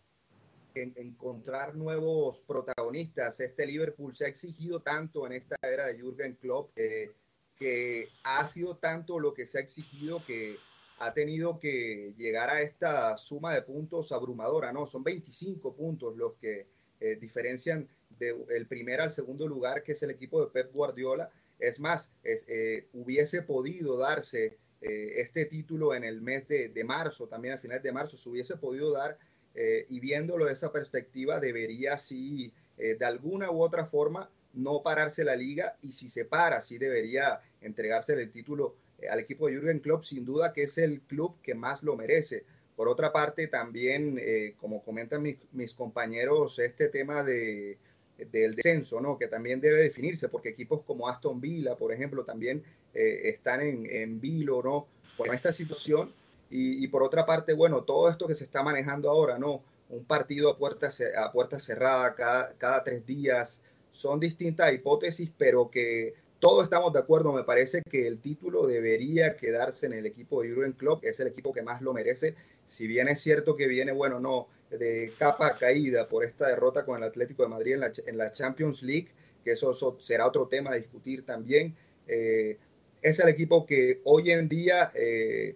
[0.73, 3.39] encontrar nuevos protagonistas.
[3.41, 7.11] Este Liverpool se ha exigido tanto en esta era de Jürgen Klopp eh,
[7.57, 10.57] que ha sido tanto lo que se ha exigido que
[10.99, 14.85] ha tenido que llegar a esta suma de puntos abrumadora, ¿no?
[14.85, 16.67] Son 25 puntos los que
[16.99, 17.87] eh, diferencian
[18.19, 21.31] del primer al segundo lugar, que es el equipo de Pep Guardiola.
[21.57, 27.53] Es más, eh, hubiese podido darse eh, este título en el mes de, marzo, también
[27.53, 29.17] al final de marzo, se hubiese podido dar
[29.89, 35.35] y viéndolo de esa perspectiva, debería sí, de alguna u otra forma, no pararse la
[35.35, 38.75] liga y si se para, sí debería entregarse el título
[39.09, 42.43] al equipo de Jürgen Klopp, sin duda que es el club que más lo merece.
[42.75, 47.77] Por otra parte, también, eh, como comentan mis, compañeros, este tema de,
[48.31, 49.17] del descenso, ¿no?
[49.17, 53.85] que también debe definirse, porque equipos como Aston Villa, por ejemplo, también eh, están en,
[53.89, 54.87] en vilo ¿no?
[55.17, 56.13] con esta situación.
[56.51, 59.61] Y, por otra parte, bueno, todo esto que se está manejando ahora, ¿no?
[59.89, 63.59] Un partido a puertas a puerta cerrada cada, cada tres días,
[63.91, 69.35] son distintas hipótesis, pero que todos estamos de acuerdo, me parece que el título debería
[69.35, 72.35] quedarse en el equipo de Jurgen Klopp, es el equipo que más lo merece
[72.69, 76.97] si bien es cierto que viene, bueno, no, de capa caída por esta derrota con
[76.97, 79.09] el Atlético de Madrid en la, Champions League,
[79.43, 81.75] que eso, será otro tema a discutir también,
[82.07, 82.57] eh,
[83.01, 85.55] es el equipo que hoy en día eh,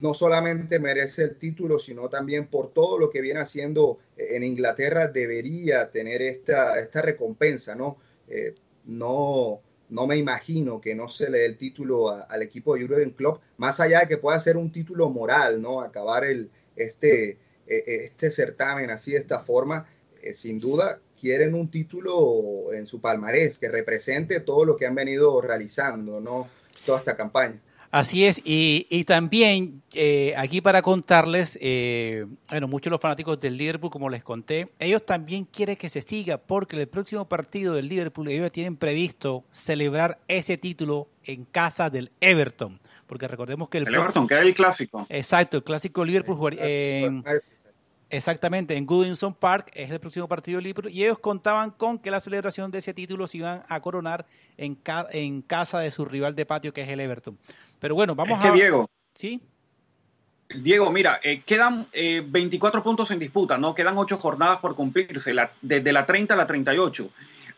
[0.00, 5.08] no solamente merece el título, sino también por todo lo que viene haciendo en Inglaterra,
[5.08, 7.96] debería tener esta, esta recompensa, ¿no?
[8.28, 12.86] Eh, no, no me imagino que no se le dé el título al equipo de
[12.86, 15.80] Jurgen Klopp, más allá de que pueda ser un título moral, ¿no?
[15.80, 19.86] Acabar el, este, e, e, este certamen así de esta forma,
[20.22, 24.94] eh, sin duda quieren un título en su palmarés que represente todo lo que han
[24.94, 26.48] venido realizando, ¿no?
[26.86, 27.60] Toda esta campaña.
[27.90, 33.40] Así es, y, y también eh, aquí para contarles, eh, bueno, muchos de los fanáticos
[33.40, 37.74] del Liverpool, como les conté, ellos también quieren que se siga porque el próximo partido
[37.74, 43.78] del Liverpool, ellos tienen previsto celebrar ese título en casa del Everton, porque recordemos que
[43.78, 45.04] el, el Everton, que es el clásico.
[45.08, 47.24] Exacto, el clásico Liverpool jugaría en,
[48.12, 52.10] Exactamente, en Goodison Park es el próximo partido de Liverpool y ellos contaban con que
[52.10, 54.26] la celebración de ese título se iban a coronar
[54.56, 57.38] en, ca en casa de su rival de patio que es el Everton.
[57.80, 58.52] Pero bueno, vamos es que a...
[58.52, 58.88] Diego.
[59.14, 59.40] Sí.
[60.54, 63.74] Diego, mira, eh, quedan eh, 24 puntos en disputa, ¿no?
[63.74, 67.08] Quedan 8 jornadas por cumplirse, la, desde la 30 a la 38.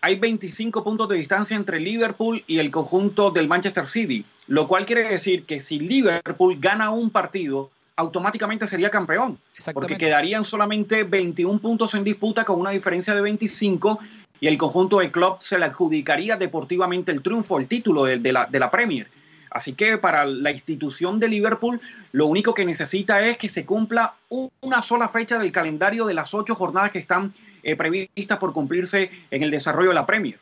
[0.03, 4.85] Hay 25 puntos de distancia entre Liverpool y el conjunto del Manchester City, lo cual
[4.85, 9.39] quiere decir que si Liverpool gana un partido, automáticamente sería campeón,
[9.73, 14.01] porque quedarían solamente 21 puntos en disputa con una diferencia de 25
[14.41, 18.33] y el conjunto de club se le adjudicaría deportivamente el triunfo, el título de, de,
[18.33, 19.09] la, de la Premier.
[19.53, 21.81] Así que para la institución de Liverpool,
[22.12, 24.15] lo único que necesita es que se cumpla
[24.61, 29.11] una sola fecha del calendario de las ocho jornadas que están eh, previstas por cumplirse
[29.31, 30.38] en el desarrollo de la Premier.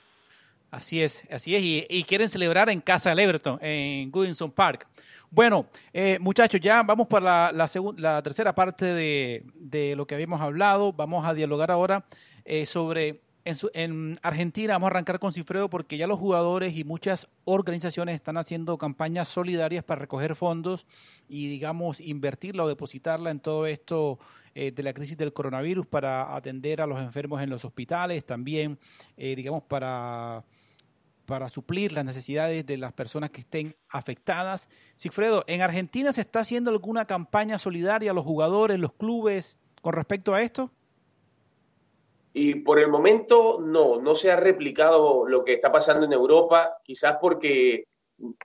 [0.70, 4.86] Así es, así es, y, quieren celebrar en casa del Everton, en Goodison Park.
[5.28, 10.14] Bueno, eh, muchachos, ya vamos para la, la, la tercera parte de, de, lo que
[10.14, 10.92] habíamos hablado.
[10.92, 12.04] Vamos a dialogar ahora
[12.44, 14.74] eh, sobre en, su, en, Argentina.
[14.74, 19.28] Vamos a arrancar con Cifredo porque ya los jugadores y muchas organizaciones están haciendo campañas
[19.28, 20.86] solidarias para recoger fondos
[21.28, 24.18] y, digamos, invertirla o depositarla en todo esto
[24.54, 28.78] eh, de la crisis del coronavirus para atender a los enfermos en los hospitales, también,
[29.16, 30.44] eh, digamos, para
[31.30, 34.68] para suplir las necesidades de las personas que estén afectadas.
[34.96, 39.92] Sigfredo, ¿en Argentina se está haciendo alguna campaña solidaria a los jugadores, los clubes con
[39.92, 40.72] respecto a esto?
[42.32, 46.78] Y por el momento no, no se ha replicado lo que está pasando en Europa,
[46.84, 47.84] quizás porque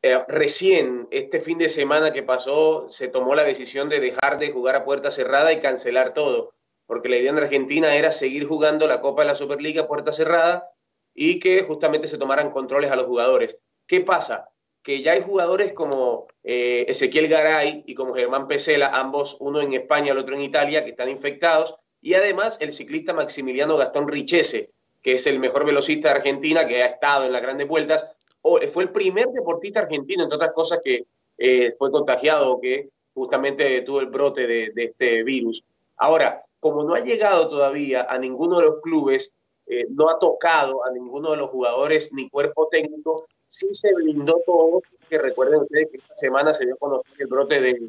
[0.02, 4.52] eh, recién este fin de semana que pasó se tomó la decisión de dejar de
[4.52, 6.54] jugar a puerta cerrada y cancelar todo,
[6.86, 10.12] porque la idea en Argentina era seguir jugando la Copa de la Superliga a puerta
[10.12, 10.69] cerrada
[11.13, 13.60] y que justamente se tomaran controles a los jugadores.
[13.86, 14.50] ¿Qué pasa?
[14.82, 19.74] Que ya hay jugadores como eh, Ezequiel Garay y como Germán Pesela, ambos, uno en
[19.74, 24.69] España, el otro en Italia, que están infectados, y además el ciclista Maximiliano Gastón Richese,
[25.01, 28.59] que es el mejor velocista de Argentina, que ha estado en las grandes vueltas, o
[28.71, 31.07] fue el primer deportista argentino, entre otras cosas, que
[31.39, 35.63] eh, fue contagiado que justamente tuvo el brote de, de este virus.
[35.97, 39.33] Ahora, como no ha llegado todavía a ninguno de los clubes,
[39.65, 44.43] eh, no ha tocado a ninguno de los jugadores ni cuerpo técnico, sí se blindó
[44.45, 47.79] todo, que recuerden ustedes que esta semana se dio a conocer el brote de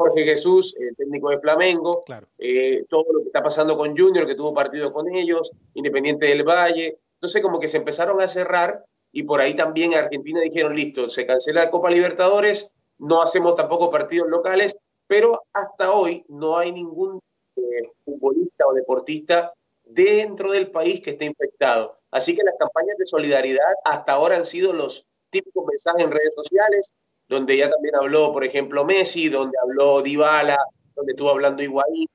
[0.00, 2.26] Jorge Jesús, el técnico de Flamengo, claro.
[2.38, 6.42] eh, todo lo que está pasando con Junior, que tuvo partido con ellos, Independiente del
[6.42, 8.82] Valle, entonces como que se empezaron a cerrar
[9.12, 13.90] y por ahí también Argentina dijeron, listo, se cancela la Copa Libertadores, no hacemos tampoco
[13.90, 17.20] partidos locales, pero hasta hoy no hay ningún
[17.56, 19.52] eh, futbolista o deportista
[19.84, 21.98] dentro del país que esté infectado.
[22.10, 26.34] Así que las campañas de solidaridad hasta ahora han sido los típicos mensajes en redes
[26.34, 26.92] sociales,
[27.30, 30.58] donde ya también habló, por ejemplo, Messi, donde habló Dybala,
[30.96, 32.08] donde estuvo hablando Higuaín,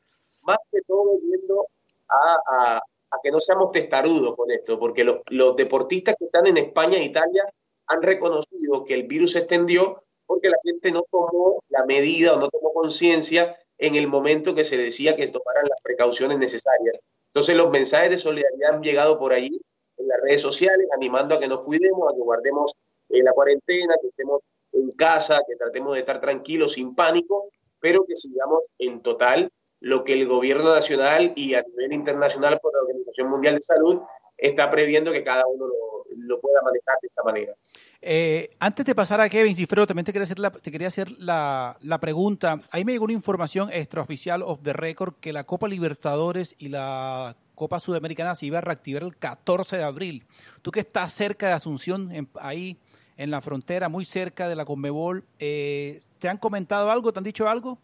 [0.44, 1.68] más que todo viendo
[2.10, 2.82] a,
[3.24, 7.46] que no seamos testarudos con esto, porque los, deportistas que están en España e Italia
[7.88, 12.40] han reconocido que el virus se extendió porque la gente no tomó la medida o
[12.40, 17.00] no tomó conciencia en el momento que se decía que tomaran las precauciones necesarias.
[17.28, 19.62] Entonces los mensajes de solidaridad han llegado por ahí
[19.98, 22.74] en las redes sociales, animando a que nos cuidemos, a que guardemos
[23.10, 24.42] eh, la cuarentena, que estemos
[24.76, 30.04] en casa, que tratemos de estar tranquilos, sin pánico, pero que sigamos en total lo
[30.04, 34.02] que el gobierno nacional y a nivel internacional por la Organización Mundial de Salud
[34.38, 37.54] está previendo que cada uno lo, lo pueda manejar de esta manera.
[38.02, 41.12] Eh, antes de pasar a Kevin Cifrero, también te quería hacer, la, te quería hacer
[41.18, 42.62] la, la, pregunta.
[42.70, 47.36] Ahí me llegó una información extraoficial of the record que la Copa Libertadores y la
[47.56, 50.26] Copa Sudamericana se iba a reactivar el 14 de abril.
[50.62, 52.78] Tú que estás cerca de Asunción, en, ahí
[53.18, 57.14] en la frontera, muy cerca de la Conmebol, eh, ¿te han comentado algo?
[57.14, 57.78] ¿Te han dicho algo?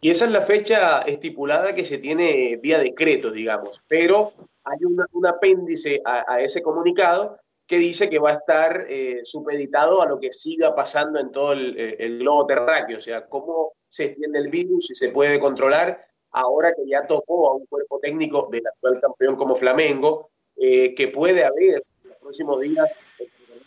[0.00, 4.32] Y esa es la fecha estipulada que se tiene vía decreto, digamos, pero
[4.64, 10.06] hay un apéndice a, ese comunicado que dice que va a estar eh, supeditado a
[10.06, 14.06] lo que siga pasando en todo el, eh, el, globo terráqueo, o sea, cómo se
[14.06, 18.48] extiende el virus y se puede controlar ahora que ya tocó a un cuerpo técnico
[18.50, 22.96] del actual campeón como Flamengo, eh, que puede haber en los próximos días,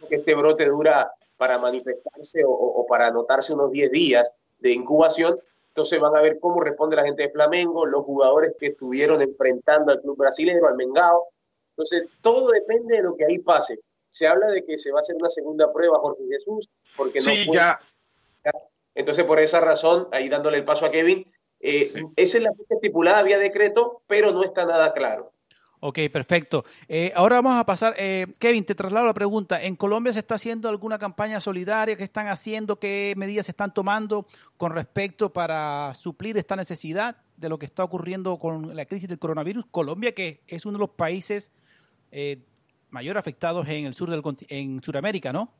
[0.08, 5.40] que este brote dura para manifestarse o, o para anotarse unos 10 días de incubación,
[5.68, 9.92] entonces van a ver cómo responde la gente de Flamengo, los jugadores que estuvieron enfrentando
[9.92, 11.28] al club brasileño, al Mengao.
[11.70, 13.80] Entonces, todo depende de lo que ahí pase
[14.12, 17.26] se habla de que se va a hacer una segunda prueba Jorge Jesús, porque no
[17.26, 17.80] sí, ya,
[18.94, 21.26] Entonces, por esa razón, ahí dándole el paso a Kevin,
[21.62, 25.32] eh, esa es la fecha estipulada, había decreto, pero no está nada claro.
[25.84, 26.64] Ok, perfecto.
[26.88, 29.64] Eh, ahora vamos a pasar, eh, Kevin, te traslado la pregunta.
[29.64, 31.98] ¿En Colombia se está haciendo alguna campaña solidaria?
[31.98, 32.78] ¿Qué están haciendo?
[32.78, 34.28] ¿Qué medidas se están tomando
[34.58, 39.18] con respecto para suplir esta necesidad de lo que está ocurriendo con la crisis del
[39.18, 39.66] coronavirus?
[39.72, 41.52] Colombia, que es uno de los países
[42.12, 42.38] eh,
[42.92, 45.52] mayor afectados en el sur del en Sudamérica, ¿no?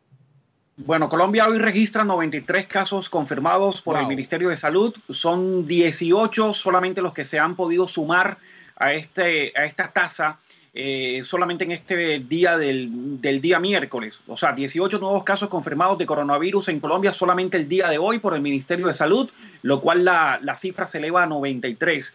[0.78, 4.94] Bueno, Colombia hoy registra 93 casos confirmados por el Ministerio de Salud.
[5.10, 8.38] Son 18 solamente los que se han podido sumar
[8.82, 10.40] a, este, a esta tasa
[10.74, 14.20] eh, solamente en este día del, día miércoles.
[14.28, 18.20] O sea, 18 nuevos casos confirmados de coronavirus en Colombia solamente el día de hoy
[18.20, 19.30] por el Ministerio de Salud,
[19.62, 22.14] lo cual la, cifra se eleva a 93.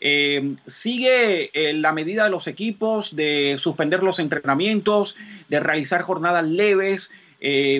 [0.00, 5.14] Eh, sigue eh, la medida de los equipos de suspender los entrenamientos,
[5.48, 7.10] de realizar jornadas leves,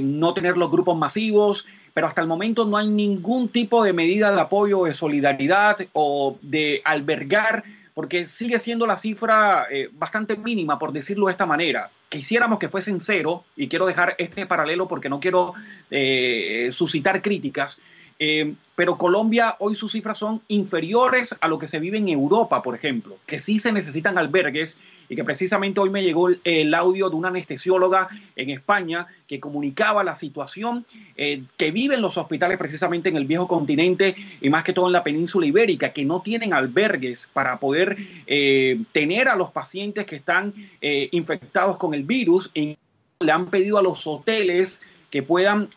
[0.00, 4.30] no tener los grupos masivos, pero hasta el momento no hay ningún tipo de medida
[4.30, 7.64] de apoyo, de solidaridad o de albergar
[7.98, 11.90] porque sigue siendo la cifra eh, bastante mínima, por decirlo de esta manera.
[12.08, 15.54] Quisiéramos que fuesen cero, y quiero dejar este paralelo porque no quiero
[15.90, 17.80] eh, suscitar críticas,
[18.18, 22.62] eh, pero Colombia hoy sus cifras son inferiores a lo que se vive en Europa,
[22.62, 24.76] por ejemplo, que sí se necesitan albergues
[25.08, 30.04] y que precisamente hoy me llegó el, audio de una anestesióloga en España que comunicaba
[30.04, 30.84] la situación
[31.16, 34.92] eh, que viven los hospitales precisamente en el viejo continente y más que todo en
[34.92, 37.96] la península ibérica, que no tienen albergues para poder
[38.26, 42.76] eh, tener a los pacientes que están eh, infectados con el virus y
[43.20, 44.80] le han pedido a los hoteles
[45.10, 45.70] que puedan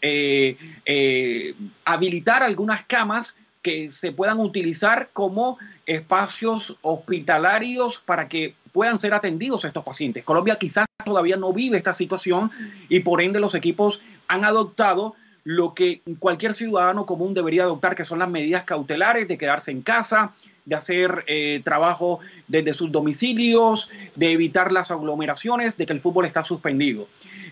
[1.86, 9.66] habilitar algunas camas que se puedan utilizar como espacios hospitalarios para que puedan ser atendidos
[9.66, 10.24] estos pacientes.
[10.24, 12.52] Colombia quizás todavía no vive esta situación
[12.90, 18.06] y por ende los equipos han adoptado lo que cualquier ciudadano común debería adoptar, que
[18.06, 20.34] son las medidas cautelares de quedarse en casa,
[20.66, 26.26] de hacer eh, trabajo desde sus domicilios, de evitar las aglomeraciones, de que el fútbol
[26.26, 27.07] está suspendido.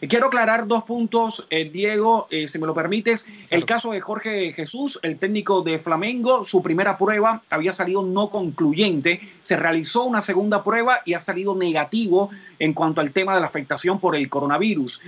[0.07, 3.25] Quiero aclarar dos puntos, eh, Diego, eh, si me lo permites.
[3.49, 8.29] El caso de Jorge Jesús, el técnico de Flamengo, su primera prueba había salido no
[8.29, 9.19] concluyente.
[9.43, 12.29] Se realizó una segunda prueba y ha salido negativo
[12.59, 15.01] en cuanto al tema de la afectación por el coronavirus.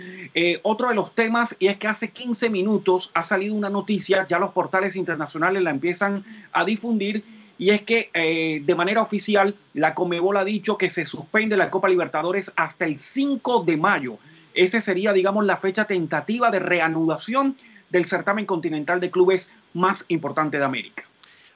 [0.64, 4.39] otro de los temas, y es que hace 15 minutos ha salido una noticia, ya
[4.39, 7.24] los portales internacionales la empiezan a difundir
[7.62, 11.70] y es que eh, de manera oficial la Comebol ha dicho que se suspende la
[11.70, 14.18] Copa Libertadores hasta el 5 de mayo.
[14.55, 17.55] Esa sería, digamos, la fecha tentativa de reanudación
[17.91, 21.03] del certamen continental de clubes más importante de América.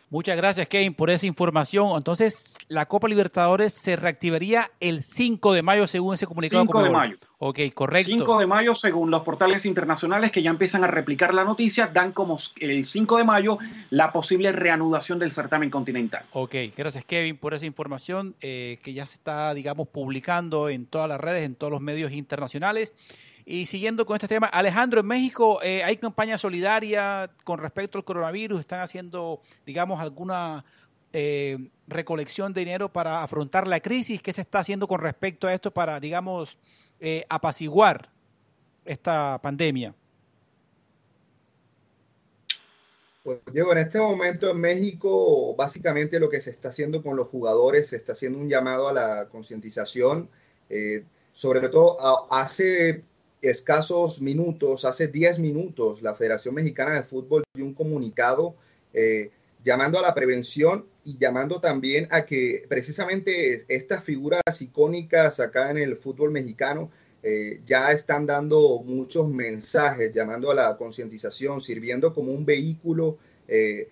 [0.09, 1.97] Muchas gracias, Kevin, por esa información.
[1.97, 6.63] Entonces, la Copa Libertadores se reactivaría el 5 de mayo, según ese comunicado.
[6.63, 7.17] 5 de mayo.
[7.39, 8.11] Ok, correcto.
[8.11, 12.11] 5 de mayo, según los portales internacionales que ya empiezan a replicar la noticia, dan
[12.11, 13.57] como el 5 de mayo
[13.89, 16.23] la posible reanudación del certamen continental.
[16.33, 21.09] Ok, gracias, Kevin, por esa información eh, que ya se está, digamos, publicando en todas
[21.09, 22.93] las redes, en todos los medios internacionales.
[23.47, 28.03] Y siguiendo con este tema, Alejandro, en México eh, hay campaña solidaria con respecto al
[28.03, 30.65] coronavirus, están haciendo, digamos, alguna
[31.13, 34.19] eh, recolección de dinero para afrontar la crisis.
[34.23, 36.57] ¿Qué se está haciendo con respecto a esto para, digamos,
[36.99, 38.09] eh, apaciguar
[38.83, 39.93] esta pandemia?
[43.21, 47.27] Pues Diego, en este momento en México, básicamente lo que se está haciendo con los
[47.27, 50.29] jugadores, se está haciendo un llamado a la concientización.
[51.33, 51.97] sobre todo,
[52.31, 53.03] hace
[53.49, 58.55] escasos minutos, hace 10 minutos, la Federación Mexicana de Fútbol dio un comunicado
[58.93, 59.31] eh,
[59.63, 65.77] llamando a la prevención y llamando también a que precisamente estas figuras icónicas acá en
[65.77, 66.91] el fútbol mexicano
[67.23, 73.17] eh, ya están dando muchos mensajes, llamando a la concientización, sirviendo como un vehículo,
[73.47, 73.89] eh,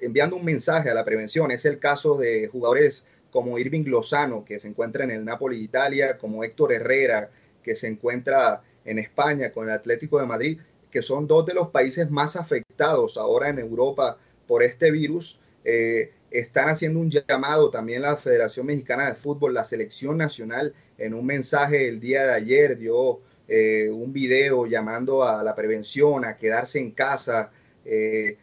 [0.00, 1.50] enviando un mensaje a la prevención.
[1.52, 6.18] Es el caso de jugadores como Irving Lozano, que se encuentra en el Napoli Italia,
[6.18, 7.30] como Héctor Herrera,
[7.62, 10.60] que se encuentra en España con el Atlético de Madrid,
[10.90, 15.40] que son dos de los países más afectados ahora en Europa por este virus.
[15.64, 21.14] Eh, están haciendo un llamado también la Federación Mexicana de Fútbol, la selección nacional, en
[21.14, 26.36] un mensaje el día de ayer dio eh, un video llamando a la prevención, a
[26.36, 27.50] quedarse en casa.
[27.84, 28.38] Eh,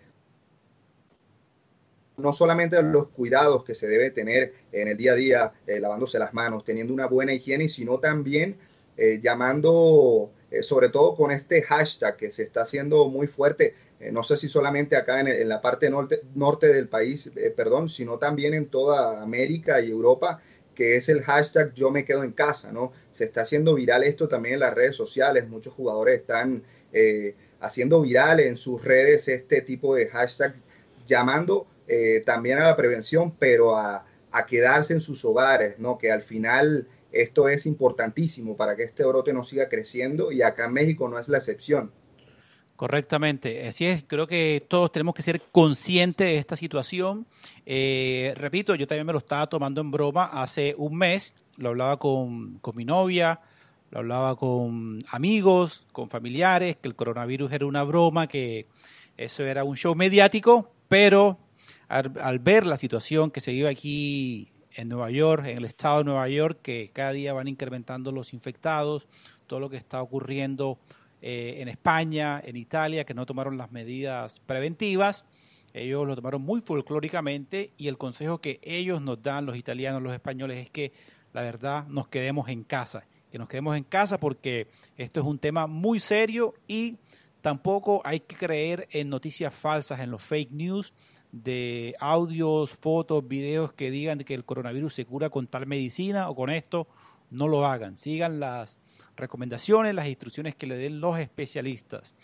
[2.17, 6.33] no solamente los cuidados que se debe tener en el día a día, lavándose las
[6.33, 8.57] manos, teniendo una buena higiene, sino también
[9.01, 14.11] eh, llamando, eh, sobre todo con este hashtag que se está haciendo muy fuerte, eh,
[14.11, 18.53] no sé si solamente acá en, la parte norte, norte del país, perdón, sino también
[18.53, 20.41] en toda América y Europa,
[20.75, 22.91] que es el hashtag yo me quedo en casa, ¿no?
[23.13, 26.63] Se está haciendo viral esto también en las redes sociales, muchos jugadores están
[27.61, 30.55] haciendo viral en sus redes este tipo de hashtag,
[31.07, 31.67] llamando
[32.25, 35.97] también a la prevención, pero a, a, quedarse en sus hogares, ¿no?
[35.97, 40.65] Que al final esto es importantísimo para que este brote no siga creciendo y acá
[40.65, 41.91] en México no es la excepción.
[42.75, 47.27] Correctamente, así es, creo que todos tenemos que ser conscientes de esta situación.
[47.65, 51.97] Eh, repito, yo también me lo estaba tomando en broma hace un mes, lo hablaba
[51.97, 53.41] con, con mi novia,
[53.91, 58.67] lo hablaba con amigos, con familiares, que el coronavirus era una broma, que
[59.17, 61.37] eso era un show mediático, pero
[61.89, 66.03] al, ver la situación que se vive aquí en Nueva York, en el estado de
[66.05, 69.07] Nueva York, que cada día van incrementando los infectados,
[69.47, 70.79] todo lo que está ocurriendo
[71.21, 75.25] eh, en España, en Italia, que no tomaron las medidas preventivas,
[75.73, 80.13] ellos lo tomaron muy folclóricamente y el consejo que ellos nos dan, los italianos, los
[80.13, 80.91] españoles, es que
[81.33, 84.67] la verdad nos quedemos en casa que nos quedemos en casa porque
[84.97, 86.97] esto es un tema muy serio y
[87.41, 90.93] tampoco hay que creer en noticias falsas, en los fake news
[91.31, 96.35] de audios, fotos, videos que digan que el coronavirus se cura con tal medicina o
[96.35, 96.87] con esto,
[97.29, 97.97] no lo hagan.
[97.97, 98.79] Sigan las
[99.15, 102.15] recomendaciones, las instrucciones que le den los especialistas.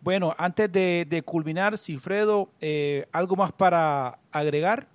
[0.00, 4.86] Bueno, antes de, culminar, Cifredo, eh, ¿algo más para agregar?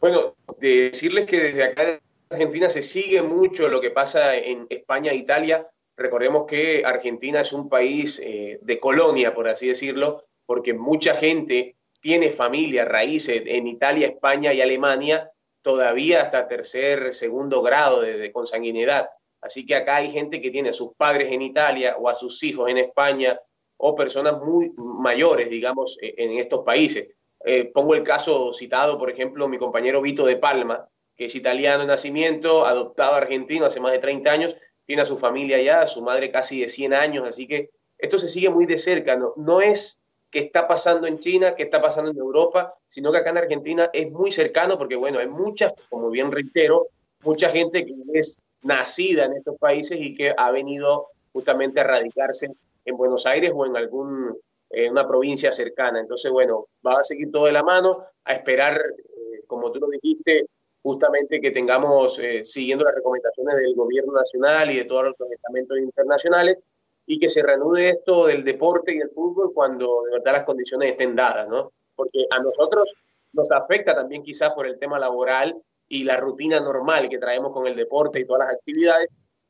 [0.00, 5.16] Bueno, decirles que desde acá Argentina se sigue mucho lo que pasa en España e
[5.16, 5.68] Italia.
[5.96, 11.76] Recordemos que Argentina es un país eh, de colonia, por así decirlo, porque mucha gente
[12.02, 15.30] tiene familia, raíces en Italia, España y Alemania,
[15.62, 19.08] todavía hasta tercer, segundo grado de, consanguinidad.
[19.40, 22.42] Así que acá hay gente que tiene a sus padres en Italia o a sus
[22.42, 23.40] hijos en España
[23.76, 27.08] o personas muy mayores, digamos, e, en estos países.
[27.44, 31.82] Eh, pongo el caso citado, por ejemplo, mi compañero Vito de Palma, que es italiano
[31.82, 35.86] de nacimiento, adoptado argentino hace más de 30 años, tiene a su familia allá, a
[35.86, 39.60] su madre casi de 100 años, así que esto se sigue muy de cerca, no
[39.60, 40.01] es
[40.32, 43.90] que está pasando en China, que está pasando en Europa, sino que acá en Argentina
[43.92, 46.88] es muy cercano porque, bueno, hay mucha, como bien reitero,
[47.22, 52.48] mucha gente que es nacida en estos países y que ha venido justamente a radicarse
[52.84, 54.34] en Buenos Aires o en algún
[54.70, 56.00] en una provincia cercana.
[56.00, 59.88] Entonces, bueno, va a seguir todo de la mano, a esperar, eh, como tú lo
[59.88, 60.46] dijiste,
[60.82, 65.78] justamente que tengamos, eh, siguiendo las recomendaciones del gobierno nacional y de todos los estamentos
[65.78, 66.58] internacionales,
[67.06, 70.92] y que se reanude esto del deporte y el fútbol cuando de verdad las condiciones
[70.92, 71.72] estén dadas, ¿no?
[71.94, 72.94] Porque a nosotros
[73.32, 77.66] nos afecta también quizás por el tema laboral y la rutina normal que traemos con
[77.66, 79.08] el deporte y todas las actividades,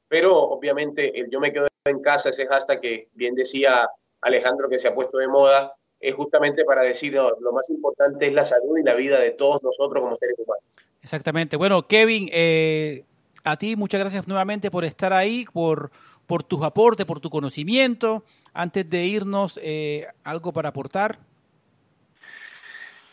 [0.09, 3.89] pero obviamente el yo me quedo en casa, ese hashtag que bien decía
[4.21, 8.33] Alejandro que se ha puesto de moda, es justamente para decir lo más importante es
[8.33, 10.65] la salud y la vida de todos nosotros como seres humanos.
[11.01, 11.57] Exactamente.
[11.57, 13.05] Bueno, Kevin, eh,
[13.45, 15.91] a ti muchas gracias nuevamente por estar ahí, por,
[16.33, 18.25] por tus aportes, por tu conocimiento.
[18.55, 21.19] Antes de irnos, eh, ¿algo para aportar?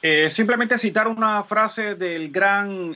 [0.02, 2.96] Eh, simplemente citar una frase del gran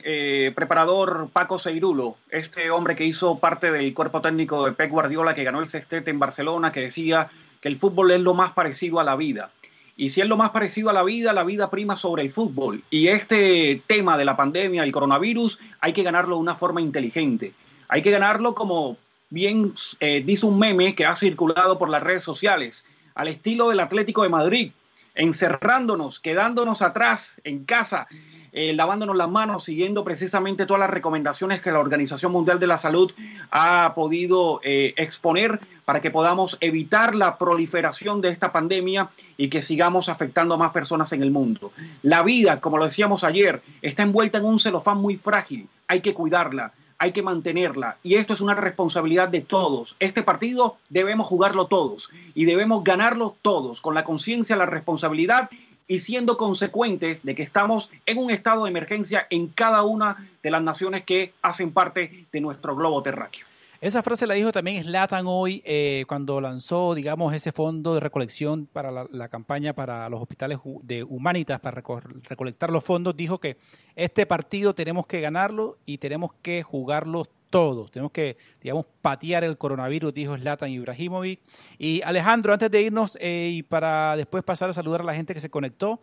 [0.54, 5.44] preparador Paco Seirulo, este hombre que hizo parte del cuerpo técnico de Pep Guardiola, que
[5.44, 7.28] ganó el sextete en Barcelona, que decía
[7.60, 9.50] que el fútbol es lo más parecido a la vida.
[9.94, 12.82] Y si es lo más parecido a la vida, la vida prima sobre el fútbol.
[12.88, 17.52] Y este tema de la pandemia, el coronavirus, hay que ganarlo de una forma inteligente.
[17.88, 18.96] Hay que ganarlo como
[19.34, 23.80] bien eh, dice un meme que ha circulado por las redes sociales, al estilo del
[23.80, 24.72] Atlético de Madrid,
[25.14, 28.06] encerrándonos, quedándonos atrás en casa,
[28.52, 32.78] eh, lavándonos las manos, siguiendo precisamente todas las recomendaciones que la Organización Mundial de la
[32.78, 33.12] Salud
[33.50, 39.60] ha podido eh, exponer para que podamos evitar la proliferación de esta pandemia y que
[39.60, 41.72] sigamos afectando a más personas en el mundo.
[42.02, 46.14] La vida, como lo decíamos ayer, está envuelta en un celofán muy frágil, hay que
[46.14, 49.96] cuidarla hay que mantenerla y esto es una responsabilidad de todos.
[49.98, 55.50] Este partido debemos jugarlo todos y debemos ganarlo todos con la conciencia, la responsabilidad
[55.86, 60.50] y siendo consecuentes de que estamos en un estado de emergencia en cada una de
[60.50, 63.46] las naciones que hacen parte de nuestro globo terráqueo.
[63.84, 68.64] Esa frase la dijo también Slatan hoy eh, cuando lanzó, digamos, ese fondo de recolección
[68.64, 73.14] para la, campaña para los hospitales de Humanitas para recolectar los fondos.
[73.14, 73.58] Dijo que
[73.94, 77.90] este partido tenemos que ganarlo y tenemos que jugarlo todos.
[77.90, 81.40] Tenemos que, digamos, patear el coronavirus, dijo Slatan Ibrahimovic.
[81.76, 85.34] Y Alejandro, antes de irnos eh, y para después pasar a saludar a la gente
[85.34, 86.00] que se conectó,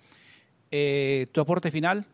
[0.69, 2.05] eh, tu aporte final.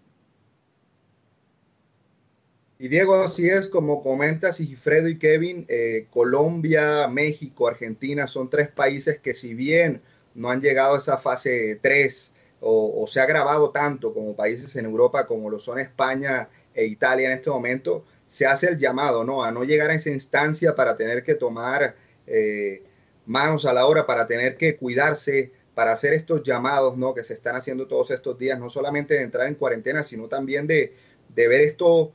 [2.80, 8.52] Y Diego, así es como comentas, y Fredo y Kevin, eh, Colombia, México, Argentina son
[8.52, 10.02] tres países que si bien
[10.36, 14.86] no han llegado a esa fase 3 o, se ha agravado tanto como países en
[14.86, 19.44] Europa como lo son España e Italia en este momento, se hace el llamado ¿no?
[19.44, 21.96] a no llegar a esa instancia para tener que tomar
[22.28, 22.84] eh,
[23.26, 27.16] manos a la obra para tener que cuidarse, para hacer estos llamados ¿no?
[27.16, 30.68] que se están haciendo todos estos días, no solamente de entrar en cuarentena, sino también
[30.68, 30.94] de,
[31.34, 32.14] de ver esto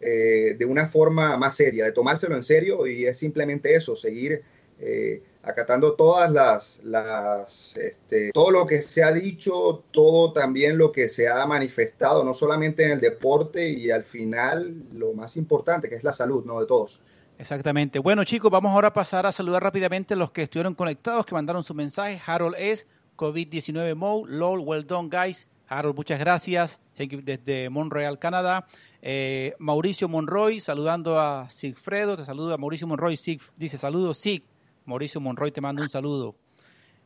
[0.00, 4.42] eh, de una forma más seria, de tomárselo en serio y es simplemente eso, seguir
[4.80, 11.08] eh, acatando todas las, este, todo lo que se ha dicho, todo también lo que
[11.08, 15.94] se ha manifestado, no solamente en el deporte y al final lo más importante que
[15.94, 16.60] es la salud, ¿no?
[16.60, 17.02] De todos.
[17.38, 17.98] Exactamente.
[17.98, 21.34] Bueno, chicos, vamos ahora a pasar a saludar rápidamente a los que estuvieron conectados, que
[21.34, 22.20] mandaron su mensaje.
[22.24, 22.86] Harold S.
[23.16, 25.48] COVID-19 Mo, LOL, well done, guys.
[25.68, 26.80] Harold, muchas gracias.
[26.96, 28.66] Desde Montreal, Canadá.
[29.00, 32.16] Eh, Mauricio Monroy, saludando a Sigfredo.
[32.16, 33.16] Te saluda Mauricio Monroy.
[33.16, 34.42] Sig, dice saludos, Sig.
[34.84, 36.34] Mauricio Monroy te manda un saludo.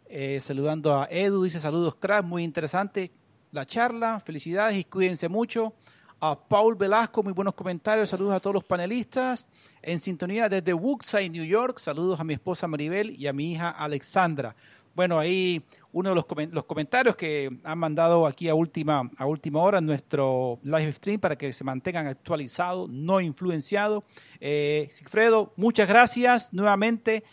[0.06, 2.24] Eh, saludando a Edu, dice saludos, crack.
[2.24, 3.10] Muy interesante
[3.50, 4.20] la charla.
[4.20, 5.74] Felicidades y cuídense mucho.
[6.20, 8.08] A Paul Velasco, muy buenos comentarios.
[8.08, 9.48] Saludos a todos los panelistas.
[9.82, 11.78] En sintonía desde Woodside, New York.
[11.78, 14.54] Saludos a mi esposa Maribel y a mi hija Alexandra.
[14.94, 19.62] Bueno, ahí uno de los, los, comentarios que han mandado aquí a última, a última
[19.62, 24.02] hora en nuestro live stream para que se mantengan actualizados, no influenciados.
[24.40, 27.24] Eh, Sigfredo, muchas gracias nuevamente.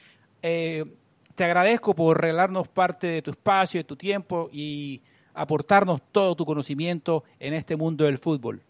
[0.41, 0.85] Eh,
[1.35, 5.01] te agradezco por regalarnos parte de tu espacio, de tu tiempo y
[5.33, 8.61] aportarnos todo tu conocimiento en este mundo del fútbol.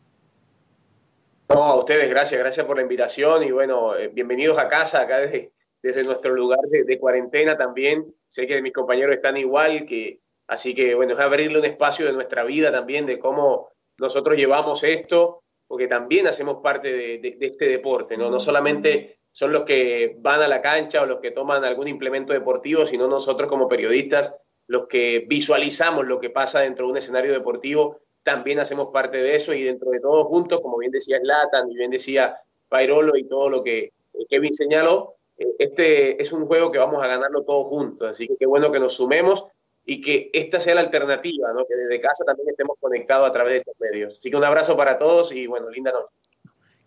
[1.50, 5.18] No, a ustedes, gracias, gracias por la invitación y bueno, eh, bienvenidos a casa, acá
[5.18, 5.52] desde,
[5.82, 8.14] desde nuestro lugar de, cuarentena también.
[8.28, 12.14] Sé que mis compañeros están igual, que, así que bueno, es abrirle un espacio de
[12.14, 18.18] nuestra vida también, de cómo nosotros llevamos esto, porque también hacemos parte de, este deporte,
[18.18, 18.30] ¿no?
[18.30, 22.34] No solamente son los que van a la cancha o los que toman algún implemento
[22.34, 24.36] deportivo, sino nosotros como periodistas,
[24.68, 29.36] los que visualizamos lo que pasa dentro de un escenario deportivo, también hacemos parte de
[29.36, 33.28] eso y dentro de todos juntos, como bien decía Slatan y bien decía Pairolo y
[33.28, 33.94] todo lo que
[34.30, 35.19] Kevin señaló,
[35.58, 38.80] este es un juego que vamos a ganarlo todos juntos, así que qué bueno que
[38.80, 39.46] nos sumemos
[39.86, 41.66] y que esta sea la alternativa, ¿no?
[41.66, 44.18] que desde casa también estemos conectados a través de estos medios.
[44.18, 46.14] Así que un abrazo para todos y bueno, linda noche.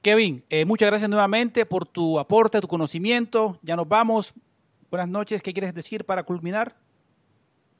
[0.02, 3.58] Kevin, eh, muchas gracias nuevamente por tu aporte, tu conocimiento.
[3.62, 4.34] Ya nos vamos.
[4.90, 5.42] Buenas noches.
[5.42, 6.74] ¿Qué quieres decir para culminar?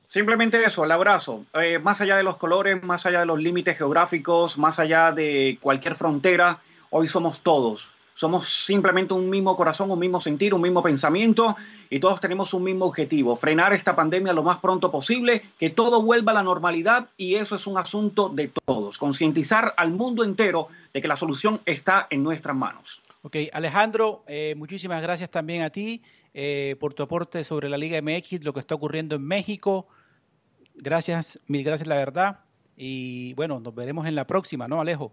[0.07, 1.47] Simplemente eso, el abrazo.
[1.55, 5.59] Eh, más allá de los colores, más allá de los límites geográficos, más allá de
[5.61, 6.61] cualquier frontera,
[6.91, 7.89] hoy somos todos.
[8.23, 11.57] Somos simplemente un mismo corazón, un mismo sentir, un mismo pensamiento
[11.91, 16.05] y todos tenemos un mismo objetivo, frenar esta pandemia lo más pronto posible, que todo
[16.05, 20.69] vuelva a la normalidad y eso es un asunto de todos, concientizar al mundo entero
[20.95, 23.03] de que la solución está en nuestras manos.
[23.23, 26.01] Ok, Alejandro, eh, muchísimas gracias también a ti
[26.33, 29.89] eh, por tu aporte sobre la Liga MX, lo que está ocurriendo en México.
[30.77, 32.39] Gracias, mil gracias, la verdad.
[32.77, 35.13] Y bueno, nos veremos en la próxima, ¿no, Alejo?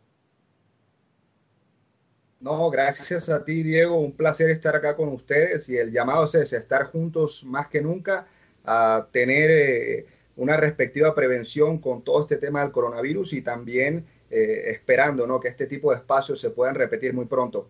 [2.39, 3.99] No, gracias a ti, Diego.
[3.99, 8.27] Un placer estar acá con ustedes y el llamado es estar juntos más que nunca
[8.63, 10.05] a tener eh,
[10.37, 15.39] una respectiva prevención con todo este tema del coronavirus y también eh, esperando ¿no?
[15.39, 17.67] que este tipo de espacios se puedan repetir muy pronto.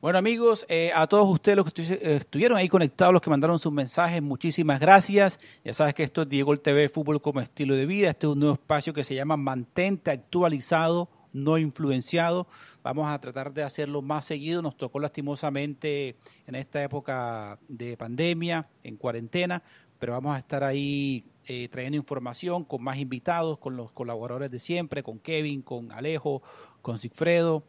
[0.00, 3.70] Bueno amigos, eh, a todos ustedes los que estuvieron ahí conectados, los que mandaron sus
[3.70, 5.38] mensajes, muchísimas gracias.
[5.62, 8.08] Ya sabes que esto es Diego TV Fútbol como estilo de vida.
[8.08, 12.46] Este es un nuevo espacio que se llama Mantente actualizado, no influenciado.
[12.82, 14.62] Vamos a tratar de hacerlo más seguido.
[14.62, 16.16] Nos tocó lastimosamente
[16.46, 19.62] en esta época de pandemia, en cuarentena,
[19.98, 24.58] pero vamos a estar ahí eh, trayendo información con más invitados, con los colaboradores de
[24.58, 26.42] siempre, con Kevin, con Alejo,
[26.80, 27.64] con Sigfredo,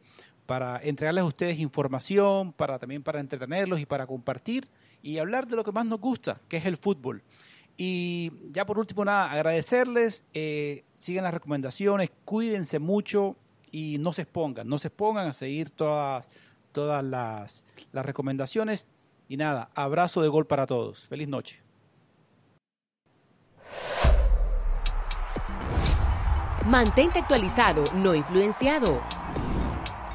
[0.45, 4.69] para entregarles a ustedes información, para también para entretenerlos y para compartir
[5.01, 7.23] y hablar de lo que más nos gusta, que es el fútbol.
[7.75, 13.35] Y ya por último, nada, agradecerles, eh, sigan las recomendaciones, cuídense mucho,
[13.71, 16.29] y no se expongan, no se expongan a seguir todas,
[16.71, 18.87] todas las, las recomendaciones.
[19.27, 21.05] Y nada, abrazo de gol para todos.
[21.07, 21.61] Feliz noche.
[26.65, 29.01] Mantente actualizado, no influenciado.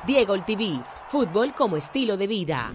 [0.07, 2.73] Diego el TV, fútbol como estilo de vida.